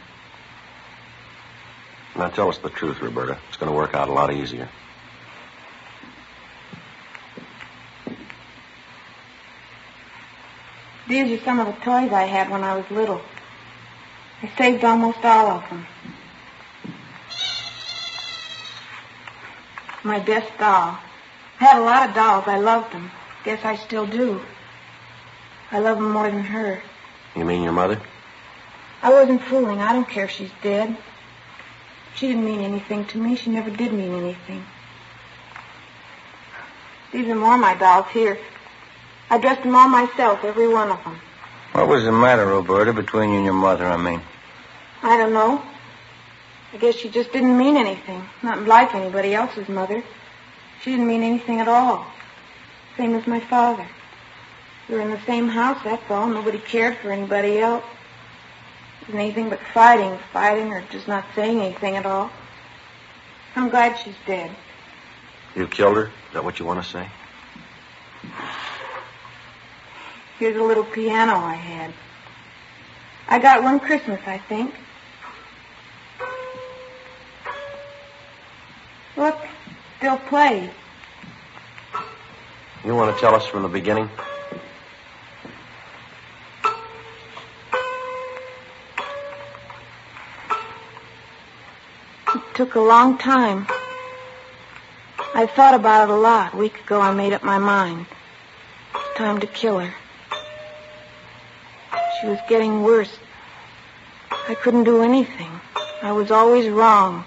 Now, 2.16 2.30
tell 2.30 2.50
us 2.50 2.60
the 2.60 2.70
truth, 2.70 3.02
Roberta. 3.02 3.40
It's 3.48 3.58
going 3.58 3.72
to 3.72 3.76
work 3.76 3.96
out 3.96 4.10
a 4.10 4.14
lot 4.14 4.32
easier. 4.32 4.70
These 11.08 11.40
are 11.40 11.44
some 11.44 11.60
of 11.60 11.68
the 11.68 11.82
toys 11.82 12.14
I 12.14 12.24
had 12.24 12.50
when 12.50 12.64
I 12.64 12.76
was 12.78 12.90
little. 12.90 13.22
I 14.42 14.50
saved 14.58 14.84
almost 14.84 15.24
all 15.24 15.48
of 15.48 15.70
them. 15.70 15.86
My 20.04 20.20
best 20.20 20.52
doll. 20.58 20.98
I 21.60 21.66
had 21.66 21.78
a 21.78 21.86
lot 21.86 22.10
of 22.10 22.16
dolls. 22.16 22.44
I 22.48 22.60
loved 22.60 22.94
them. 22.94 23.12
Guess 23.44 23.64
I 23.66 23.76
still 23.76 24.06
do. 24.06 24.42
I 25.72 25.80
love 25.80 25.98
them 25.98 26.12
more 26.12 26.30
than 26.30 26.44
her. 26.44 26.82
You 27.36 27.46
mean 27.46 27.64
your 27.64 27.74
mother? 27.74 28.00
I 29.02 29.12
wasn't 29.12 29.42
fooling. 29.42 29.80
I 29.80 29.92
don't 29.92 30.08
care 30.08 30.26
if 30.26 30.32
she's 30.32 30.52
dead. 30.62 30.96
She 32.16 32.28
didn't 32.28 32.46
mean 32.46 32.62
anything 32.62 33.06
to 33.08 33.18
me. 33.18 33.36
She 33.36 33.50
never 33.50 33.70
did 33.70 33.92
mean 33.92 34.14
anything. 34.14 34.64
These 37.12 37.28
are 37.28 37.36
more 37.36 37.56
of 37.56 37.62
my 37.62 37.76
dolls 37.76 38.08
here. 38.12 38.38
I 39.34 39.40
dressed 39.40 39.64
them 39.64 39.76
all 39.76 39.90
myself, 39.90 40.44
every 40.44 40.68
one 40.68 40.92
of 40.92 41.04
them. 41.04 41.20
What 41.72 41.88
was 41.88 42.04
the 42.04 42.12
matter, 42.12 42.46
Roberta, 42.46 42.94
between 42.94 43.32
you 43.32 43.38
and 43.38 43.46
your 43.46 43.56
mother, 43.56 43.84
I 43.88 43.98
mean? 43.98 44.22
I 45.02 45.18
don't 45.18 45.34
know. 45.34 45.60
I 46.72 46.78
guess 46.78 46.98
she 46.98 47.10
just 47.10 47.34
didn't 47.34 47.58
mean 47.58 47.76
anything. 47.76 48.24
Not 48.44 48.68
like 48.68 48.94
anybody 48.94 49.34
else's 49.34 49.68
mother. 49.68 50.04
She 50.84 50.92
didn't 50.92 51.08
mean 51.08 51.24
anything 51.24 51.60
at 51.62 51.68
all. 51.68 52.06
Same 52.96 53.16
as 53.16 53.26
my 53.26 53.40
father. 53.40 53.88
We 54.88 54.98
were 54.98 55.02
in 55.02 55.10
the 55.10 55.26
same 55.26 55.48
house, 55.48 55.80
that's 55.84 56.12
all. 56.12 56.28
Nobody 56.28 56.60
cared 56.60 56.98
for 56.98 57.12
anybody 57.12 57.58
else. 57.58 57.84
It 59.02 59.08
wasn't 59.08 59.24
anything 59.24 59.50
but 59.50 59.62
fighting, 59.74 60.16
fighting, 60.32 60.72
or 60.72 60.84
just 60.92 61.08
not 61.08 61.26
saying 61.34 61.60
anything 61.60 61.96
at 61.96 62.06
all. 62.06 62.30
I'm 63.56 63.70
glad 63.70 63.98
she's 63.98 64.14
dead. 64.28 64.56
You 65.56 65.66
killed 65.66 65.98
her? 65.98 66.06
Is 66.06 66.34
that 66.34 66.44
what 66.44 66.60
you 66.60 66.68
want 66.68 66.84
to 66.84 66.88
say? 66.88 67.10
Here's 70.40 70.58
a 70.58 70.64
little 70.64 70.84
piano 70.84 71.36
I 71.36 71.54
had. 71.54 71.94
I 73.28 73.40
got 73.40 73.64
one 73.64 73.80
Christmas, 73.80 74.20
I 74.26 74.38
think. 74.38 74.74
Look, 79.16 79.38
still 79.98 80.18
plays. 80.18 80.70
You 82.84 82.96
want 82.96 83.16
to 83.16 83.22
tell 83.22 83.34
us 83.36 83.46
from 83.46 83.62
the 83.64 83.70
beginning? 83.70 84.10
It 92.36 92.42
took 92.56 92.76
a 92.76 92.82
long 92.82 93.18
time. 93.18 93.68
I 95.36 95.46
thought 95.46 95.74
about 95.74 96.10
it 96.10 96.12
a 96.12 96.16
lot. 96.16 96.54
A 96.54 96.58
week 96.58 96.80
ago, 96.82 97.00
I 97.00 97.14
made 97.14 97.34
up 97.34 97.44
my 97.44 97.58
mind. 97.58 98.06
It's 98.94 99.18
time 99.18 99.40
to 99.40 99.48
kill 99.48 99.80
her. 99.80 99.94
She 102.24 102.30
was 102.30 102.40
getting 102.48 102.84
worse. 102.84 103.14
I 104.32 104.56
couldn't 104.56 104.86
do 104.86 105.02
anything. 105.02 105.60
I 106.02 106.14
was 106.14 106.32
always 106.32 106.70
wrong. 106.70 107.26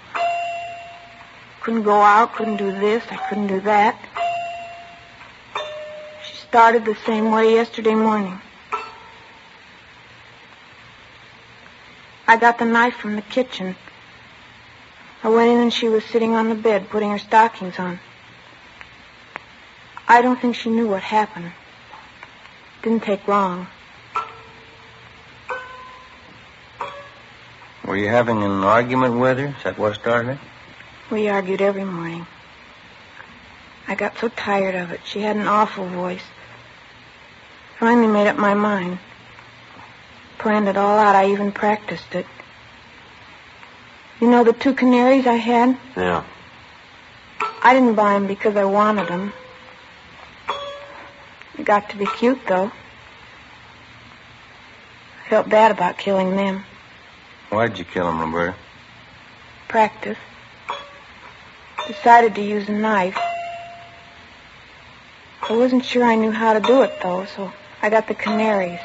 Couldn't 1.61 1.83
go 1.83 2.01
out, 2.01 2.33
couldn't 2.33 2.57
do 2.57 2.71
this, 2.71 3.03
I 3.11 3.17
couldn't 3.17 3.45
do 3.45 3.59
that. 3.61 3.95
She 6.25 6.37
started 6.37 6.83
the 6.83 6.95
same 7.05 7.29
way 7.29 7.53
yesterday 7.53 7.93
morning. 7.93 8.41
I 12.27 12.37
got 12.37 12.57
the 12.57 12.65
knife 12.65 12.95
from 12.95 13.17
the 13.17 13.21
kitchen. 13.21 13.75
I 15.23 15.29
went 15.29 15.51
in 15.51 15.59
and 15.59 15.73
she 15.73 15.89
was 15.89 16.05
sitting 16.05 16.33
on 16.33 16.49
the 16.49 16.55
bed 16.55 16.89
putting 16.89 17.11
her 17.11 17.19
stockings 17.19 17.77
on. 17.77 17.99
I 20.07 20.23
don't 20.23 20.41
think 20.41 20.55
she 20.55 20.71
knew 20.71 20.87
what 20.87 21.03
happened. 21.03 21.51
Didn't 22.81 23.03
take 23.03 23.27
long. 23.27 23.67
Were 27.97 28.03
you 28.03 28.09
having 28.09 28.43
an 28.43 28.63
argument 28.63 29.17
with 29.17 29.39
her? 29.39 29.47
Is 29.47 29.63
that 29.63 29.79
what 29.79 29.95
started 29.95 30.33
it? 30.33 30.37
We 31.09 31.29
argued 31.29 31.63
every 31.63 31.83
morning. 31.83 32.27
I 33.87 33.95
got 33.95 34.19
so 34.19 34.29
tired 34.29 34.75
of 34.75 34.91
it. 34.91 34.99
She 35.03 35.21
had 35.21 35.35
an 35.35 35.47
awful 35.47 35.87
voice. 35.87 36.21
Finally 37.79 38.05
made 38.05 38.27
up 38.27 38.37
my 38.37 38.53
mind. 38.53 38.99
Planned 40.37 40.67
it 40.67 40.77
all 40.77 40.99
out. 40.99 41.15
I 41.15 41.31
even 41.31 41.51
practiced 41.51 42.13
it. 42.13 42.27
You 44.21 44.29
know 44.29 44.43
the 44.43 44.53
two 44.53 44.75
canaries 44.75 45.25
I 45.25 45.33
had? 45.33 45.75
Yeah. 45.95 46.23
I 47.63 47.73
didn't 47.73 47.95
buy 47.95 48.13
them 48.13 48.27
because 48.27 48.55
I 48.55 48.65
wanted 48.65 49.07
them. 49.07 49.33
They 51.55 51.63
got 51.63 51.89
to 51.89 51.97
be 51.97 52.05
cute, 52.05 52.45
though. 52.47 52.71
I 55.25 55.29
felt 55.29 55.49
bad 55.49 55.71
about 55.71 55.97
killing 55.97 56.35
them. 56.35 56.63
Why'd 57.49 57.77
you 57.77 57.85
kill 57.85 58.09
him, 58.09 58.19
Roberta? 58.19 58.55
Practice. 59.69 60.17
Decided 61.87 62.35
to 62.35 62.41
use 62.41 62.67
a 62.67 62.73
knife. 62.73 63.17
I 65.49 65.55
wasn't 65.55 65.85
sure 65.85 66.03
I 66.03 66.15
knew 66.15 66.31
how 66.31 66.53
to 66.53 66.59
do 66.59 66.81
it, 66.81 66.93
though, 67.01 67.25
so 67.25 67.53
I 67.81 67.89
got 67.89 68.07
the 68.07 68.15
canaries. 68.15 68.81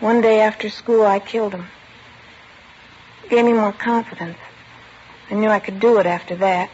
One 0.00 0.22
day 0.22 0.40
after 0.40 0.70
school, 0.70 1.04
I 1.04 1.18
killed. 1.18 1.54
It 1.54 1.60
gave 3.28 3.44
me 3.44 3.52
more 3.52 3.72
confidence. 3.72 4.38
I 5.30 5.34
knew 5.34 5.48
I 5.48 5.60
could 5.60 5.80
do 5.80 5.98
it 5.98 6.06
after 6.06 6.34
that. 6.36 6.70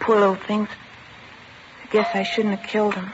Poor 0.00 0.18
little 0.18 0.36
things. 0.36 0.68
I 1.84 1.86
guess 1.92 2.08
I 2.14 2.22
shouldn't 2.22 2.58
have 2.58 2.66
killed 2.66 2.94
them. 2.94 3.12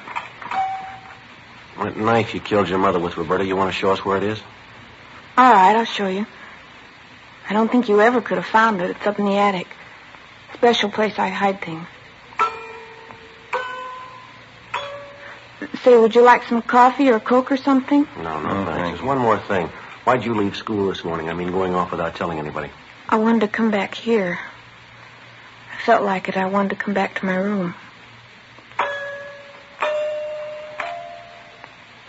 That 1.79 1.97
knife 1.97 2.35
you 2.35 2.41
killed 2.41 2.69
your 2.69 2.79
mother 2.79 2.99
with, 2.99 3.17
Roberta, 3.17 3.45
you 3.45 3.57
want 3.57 3.73
to 3.73 3.77
show 3.79 3.91
us 3.91 4.05
where 4.05 4.17
it 4.17 4.23
is? 4.23 4.41
All 5.37 5.53
right, 5.53 5.77
I'll 5.77 5.85
show 5.85 6.09
you. 6.09 6.27
I 7.49 7.53
don't 7.53 7.71
think 7.71 7.89
you 7.89 8.01
ever 8.01 8.21
could 8.21 8.39
have 8.39 8.47
found 8.47 8.81
it. 8.81 8.91
It's 8.91 9.07
up 9.07 9.19
in 9.19 9.27
the 9.27 9.37
attic. 9.37 9.69
Special 10.55 10.91
place 10.91 11.19
I 11.19 11.29
hide 11.29 11.61
things. 11.61 11.87
Say, 15.83 15.97
would 15.97 16.15
you 16.15 16.23
like 16.23 16.43
some 16.45 16.62
coffee 16.62 17.11
or 17.11 17.21
Coke 17.21 17.51
or 17.53 17.57
something? 17.57 18.07
No, 18.17 18.41
no, 18.41 18.49
Oh, 18.62 18.65
thanks. 18.67 18.99
thank 18.99 19.03
one 19.09 19.19
more 19.19 19.39
thing. 19.39 19.69
Why'd 20.05 20.25
you 20.25 20.35
leave 20.35 20.57
school 20.57 20.89
this 20.89 21.05
morning? 21.05 21.29
I 21.29 21.35
mean, 21.35 21.51
going 21.51 21.75
off 21.75 21.91
without 21.91 22.15
telling 22.15 22.39
anybody. 22.39 22.71
I 23.09 23.17
wanted 23.17 23.41
to 23.43 23.49
come 23.49 23.71
back 23.71 23.95
here. 23.95 24.39
I 25.73 25.83
felt 25.83 26.03
like 26.03 26.29
it. 26.29 26.37
I 26.37 26.47
wanted 26.47 26.71
to 26.71 26.77
come 26.77 26.95
back 26.95 27.19
to 27.21 27.27
my 27.27 27.35
room. 27.37 27.75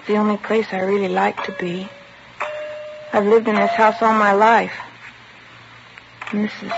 The 0.08 0.16
only 0.16 0.38
place 0.38 0.68
I 0.72 0.80
really 0.80 1.10
like 1.10 1.44
to 1.44 1.52
be. 1.60 1.88
I've 3.14 3.26
lived 3.26 3.48
in 3.48 3.56
this 3.56 3.72
house 3.72 4.02
all 4.02 4.14
my 4.14 4.34
life. 4.34 4.74
And 6.32 6.46
this 6.46 6.52
has 6.54 6.72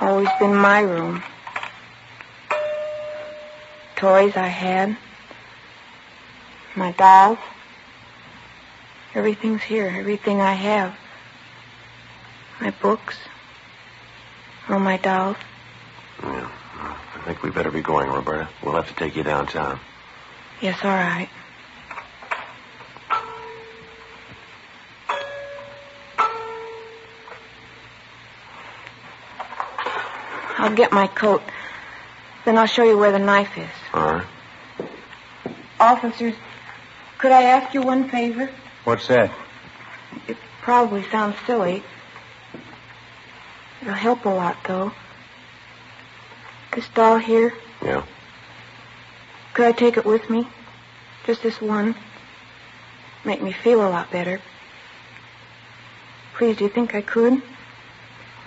always 0.00 0.28
been 0.38 0.56
my 0.56 0.80
room. 0.80 1.22
Toys 3.96 4.36
I 4.36 4.48
had. 4.48 4.96
My 6.74 6.92
dolls. 6.92 7.38
Everything's 9.14 9.62
here. 9.62 9.94
Everything 9.94 10.40
I 10.40 10.52
have. 10.52 10.94
My 12.60 12.70
books. 12.70 13.16
All 14.68 14.78
my 14.78 14.96
dolls. 14.96 15.36
Yeah. 16.22 16.50
I 17.14 17.24
think 17.26 17.42
we 17.42 17.50
better 17.50 17.70
be 17.70 17.82
going, 17.82 18.10
Roberta. 18.10 18.48
We'll 18.62 18.74
have 18.74 18.88
to 18.88 18.94
take 18.94 19.14
you 19.14 19.22
downtown. 19.22 19.78
Yes, 20.60 20.78
all 20.82 20.90
right. 20.90 21.28
I'll 30.72 30.78
get 30.78 30.90
my 30.90 31.06
coat. 31.06 31.42
Then 32.46 32.56
I'll 32.56 32.64
show 32.64 32.82
you 32.82 32.96
where 32.96 33.12
the 33.12 33.18
knife 33.18 33.58
is. 33.58 33.68
All 33.92 34.14
right. 34.14 34.26
Officers, 35.78 36.32
could 37.18 37.30
I 37.30 37.42
ask 37.42 37.74
you 37.74 37.82
one 37.82 38.08
favor? 38.08 38.48
What's 38.84 39.06
that? 39.08 39.30
It 40.26 40.38
probably 40.62 41.02
sounds 41.10 41.36
silly. 41.46 41.82
It'll 43.82 43.92
help 43.92 44.24
a 44.24 44.30
lot, 44.30 44.56
though. 44.66 44.92
This 46.74 46.88
doll 46.94 47.18
here, 47.18 47.52
Yeah. 47.84 48.04
could 49.52 49.66
I 49.66 49.72
take 49.72 49.98
it 49.98 50.06
with 50.06 50.30
me? 50.30 50.48
Just 51.26 51.42
this 51.42 51.60
one. 51.60 51.94
Make 53.26 53.42
me 53.42 53.52
feel 53.52 53.86
a 53.86 53.90
lot 53.90 54.10
better. 54.10 54.40
Please, 56.38 56.56
do 56.56 56.64
you 56.64 56.70
think 56.70 56.94
I 56.94 57.02
could? 57.02 57.42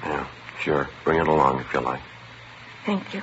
Yeah. 0.04 0.26
Sure. 0.66 0.90
Bring 1.04 1.20
it 1.20 1.28
along 1.28 1.60
if 1.60 1.72
you 1.76 1.80
like. 1.80 2.02
Thank 2.88 3.14
you. 3.14 3.22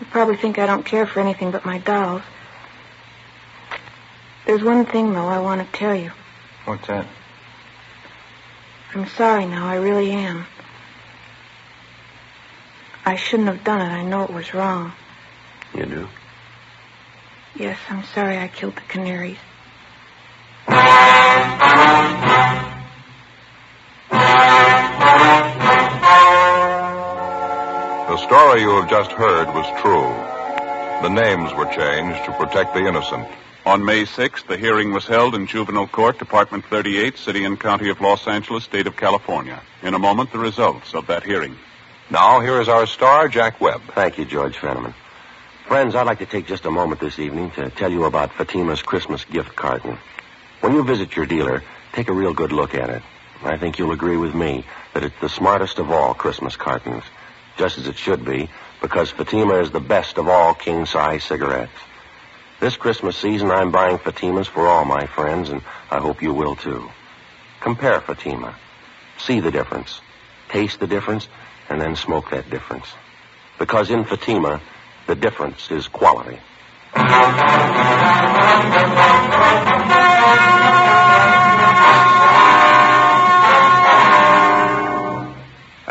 You 0.00 0.06
probably 0.06 0.36
think 0.36 0.58
I 0.58 0.66
don't 0.66 0.84
care 0.84 1.06
for 1.06 1.20
anything 1.20 1.52
but 1.52 1.64
my 1.64 1.78
dolls. 1.78 2.22
There's 4.46 4.64
one 4.64 4.84
thing, 4.84 5.12
though, 5.12 5.28
I 5.28 5.38
want 5.38 5.64
to 5.64 5.78
tell 5.78 5.94
you. 5.94 6.10
What's 6.64 6.88
that? 6.88 7.06
I'm 8.94 9.06
sorry 9.06 9.46
now, 9.46 9.68
I 9.68 9.76
really 9.76 10.10
am. 10.10 10.44
I 13.04 13.14
shouldn't 13.14 13.48
have 13.48 13.62
done 13.62 13.80
it. 13.80 13.94
I 13.94 14.02
know 14.02 14.24
it 14.24 14.30
was 14.30 14.54
wrong. 14.54 14.92
You 15.72 15.86
do? 15.86 16.08
Yes, 17.54 17.78
I'm 17.88 18.02
sorry 18.02 18.38
I 18.38 18.48
killed 18.48 18.74
the 18.74 18.80
canaries. 18.80 19.38
Story 28.26 28.60
you 28.60 28.80
have 28.80 28.90
just 28.90 29.12
heard 29.12 29.46
was 29.54 29.66
true. 29.80 30.10
The 31.00 31.08
names 31.08 31.54
were 31.54 31.66
changed 31.66 32.24
to 32.24 32.32
protect 32.32 32.74
the 32.74 32.84
innocent. 32.84 33.24
On 33.64 33.84
May 33.84 34.04
6th, 34.04 34.48
the 34.48 34.56
hearing 34.56 34.92
was 34.92 35.06
held 35.06 35.36
in 35.36 35.46
Juvenile 35.46 35.86
Court, 35.86 36.18
Department 36.18 36.64
38, 36.64 37.16
City 37.18 37.44
and 37.44 37.58
County 37.58 37.88
of 37.88 38.00
Los 38.00 38.26
Angeles, 38.26 38.64
State 38.64 38.88
of 38.88 38.96
California. 38.96 39.62
In 39.82 39.94
a 39.94 40.00
moment, 40.00 40.32
the 40.32 40.40
results 40.40 40.92
of 40.92 41.06
that 41.06 41.22
hearing. 41.22 41.54
Now, 42.10 42.40
here 42.40 42.60
is 42.60 42.68
our 42.68 42.86
star, 42.86 43.28
Jack 43.28 43.60
Webb. 43.60 43.82
Thank 43.94 44.18
you, 44.18 44.24
George 44.24 44.56
Fenneman. 44.56 44.94
Friends, 45.68 45.94
I'd 45.94 46.06
like 46.06 46.18
to 46.18 46.26
take 46.26 46.48
just 46.48 46.64
a 46.64 46.70
moment 46.70 47.00
this 47.00 47.20
evening 47.20 47.52
to 47.52 47.70
tell 47.70 47.92
you 47.92 48.06
about 48.06 48.32
Fatima's 48.32 48.82
Christmas 48.82 49.24
gift 49.24 49.54
carton. 49.54 49.98
When 50.62 50.72
you 50.74 50.82
visit 50.82 51.14
your 51.14 51.26
dealer, 51.26 51.62
take 51.92 52.08
a 52.08 52.12
real 52.12 52.34
good 52.34 52.50
look 52.50 52.74
at 52.74 52.90
it. 52.90 53.02
I 53.44 53.56
think 53.56 53.78
you'll 53.78 53.92
agree 53.92 54.16
with 54.16 54.34
me 54.34 54.64
that 54.94 55.04
it's 55.04 55.20
the 55.20 55.28
smartest 55.28 55.78
of 55.78 55.92
all 55.92 56.14
Christmas 56.14 56.56
cartons, 56.56 57.04
just 57.56 57.78
as 57.78 57.86
it 57.86 57.96
should 57.96 58.24
be, 58.24 58.48
because 58.80 59.10
Fatima 59.10 59.54
is 59.60 59.70
the 59.70 59.80
best 59.80 60.18
of 60.18 60.28
all 60.28 60.54
king-size 60.54 61.24
cigarettes. 61.24 61.72
This 62.60 62.76
Christmas 62.76 63.16
season, 63.16 63.50
I'm 63.50 63.70
buying 63.70 63.98
Fatimas 63.98 64.46
for 64.46 64.66
all 64.66 64.84
my 64.84 65.06
friends, 65.06 65.50
and 65.50 65.62
I 65.90 65.98
hope 65.98 66.22
you 66.22 66.32
will 66.32 66.56
too. 66.56 66.88
Compare 67.60 68.00
Fatima. 68.00 68.54
See 69.18 69.40
the 69.40 69.50
difference. 69.50 70.00
Taste 70.48 70.80
the 70.80 70.86
difference, 70.86 71.28
and 71.68 71.80
then 71.80 71.96
smoke 71.96 72.30
that 72.30 72.48
difference. 72.48 72.86
Because 73.58 73.90
in 73.90 74.04
Fatima, 74.04 74.60
the 75.06 75.14
difference 75.14 75.70
is 75.70 75.88
quality. 75.88 76.38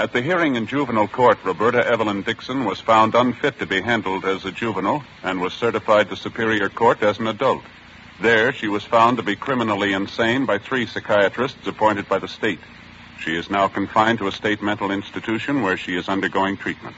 At 0.06 0.14
the 0.14 0.22
hearing 0.22 0.56
in 0.56 0.68
juvenile 0.68 1.08
court, 1.08 1.40
Roberta 1.44 1.84
Evelyn 1.84 2.22
Dixon 2.22 2.64
was 2.64 2.80
found 2.80 3.16
unfit 3.16 3.58
to 3.58 3.66
be 3.66 3.82
handled 3.82 4.24
as 4.24 4.46
a 4.46 4.52
juvenile 4.52 5.04
and 5.24 5.42
was 5.42 5.52
certified 5.52 6.10
to 6.10 6.16
Superior 6.16 6.70
Court 6.70 7.02
as 7.02 7.18
an 7.18 7.26
adult. 7.26 7.64
There, 8.22 8.54
she 8.54 8.68
was 8.68 8.84
found 8.84 9.18
to 9.18 9.24
be 9.24 9.36
criminally 9.36 9.94
insane 9.94 10.46
by 10.46 10.60
three 10.60 10.86
psychiatrists 10.86 11.66
appointed 11.66 12.08
by 12.08 12.20
the 12.20 12.28
state. 12.28 12.60
She 13.20 13.36
is 13.36 13.50
now 13.50 13.68
confined 13.68 14.20
to 14.20 14.28
a 14.28 14.32
state 14.32 14.62
mental 14.62 14.92
institution 14.92 15.64
where 15.64 15.76
she 15.76 15.98
is 15.98 16.08
undergoing 16.08 16.58
treatment. 16.58 16.96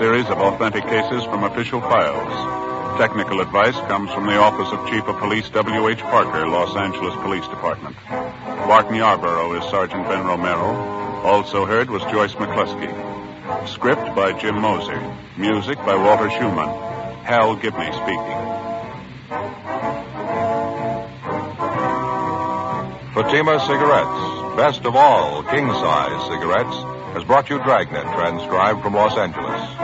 Series 0.00 0.30
of 0.30 0.38
authentic 0.38 0.82
cases 0.84 1.22
from 1.24 1.44
official 1.44 1.78
files. 1.78 2.98
Technical 2.98 3.42
advice 3.42 3.76
comes 3.80 4.10
from 4.12 4.24
the 4.24 4.34
Office 4.34 4.72
of 4.72 4.88
Chief 4.88 5.04
of 5.04 5.18
Police 5.18 5.50
W.H. 5.50 5.98
Parker, 5.98 6.48
Los 6.48 6.74
Angeles 6.74 7.14
Police 7.16 7.46
Department. 7.48 7.94
Barton 8.08 8.94
Yarborough 8.94 9.52
is 9.60 9.64
Sergeant 9.68 10.08
Ben 10.08 10.24
Romero. 10.24 10.72
Also 11.22 11.66
heard 11.66 11.90
was 11.90 12.00
Joyce 12.04 12.32
McCluskey. 12.32 12.88
Script 13.68 14.00
by 14.16 14.32
Jim 14.32 14.58
Moser. 14.58 14.98
Music 15.36 15.76
by 15.76 15.94
Walter 15.94 16.30
Schumann. 16.30 16.70
Hal 17.24 17.56
Gibney 17.56 17.92
speaking. 17.92 18.40
Fatima 23.12 23.60
Cigarettes, 23.68 24.56
best 24.56 24.86
of 24.86 24.96
all 24.96 25.42
king 25.42 25.68
size 25.68 26.22
cigarettes, 26.22 26.76
has 27.12 27.24
brought 27.24 27.50
you 27.50 27.58
Dragnet, 27.58 28.04
transcribed 28.14 28.82
from 28.82 28.94
Los 28.94 29.18
Angeles. 29.18 29.79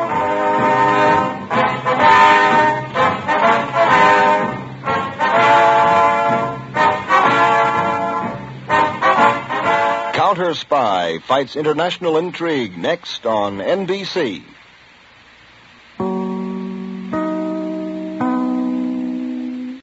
Spy 10.55 11.19
fights 11.19 11.57
international 11.57 12.17
intrigue 12.17 12.77
next 12.77 13.27
on 13.27 13.59
NBC. 13.59 14.43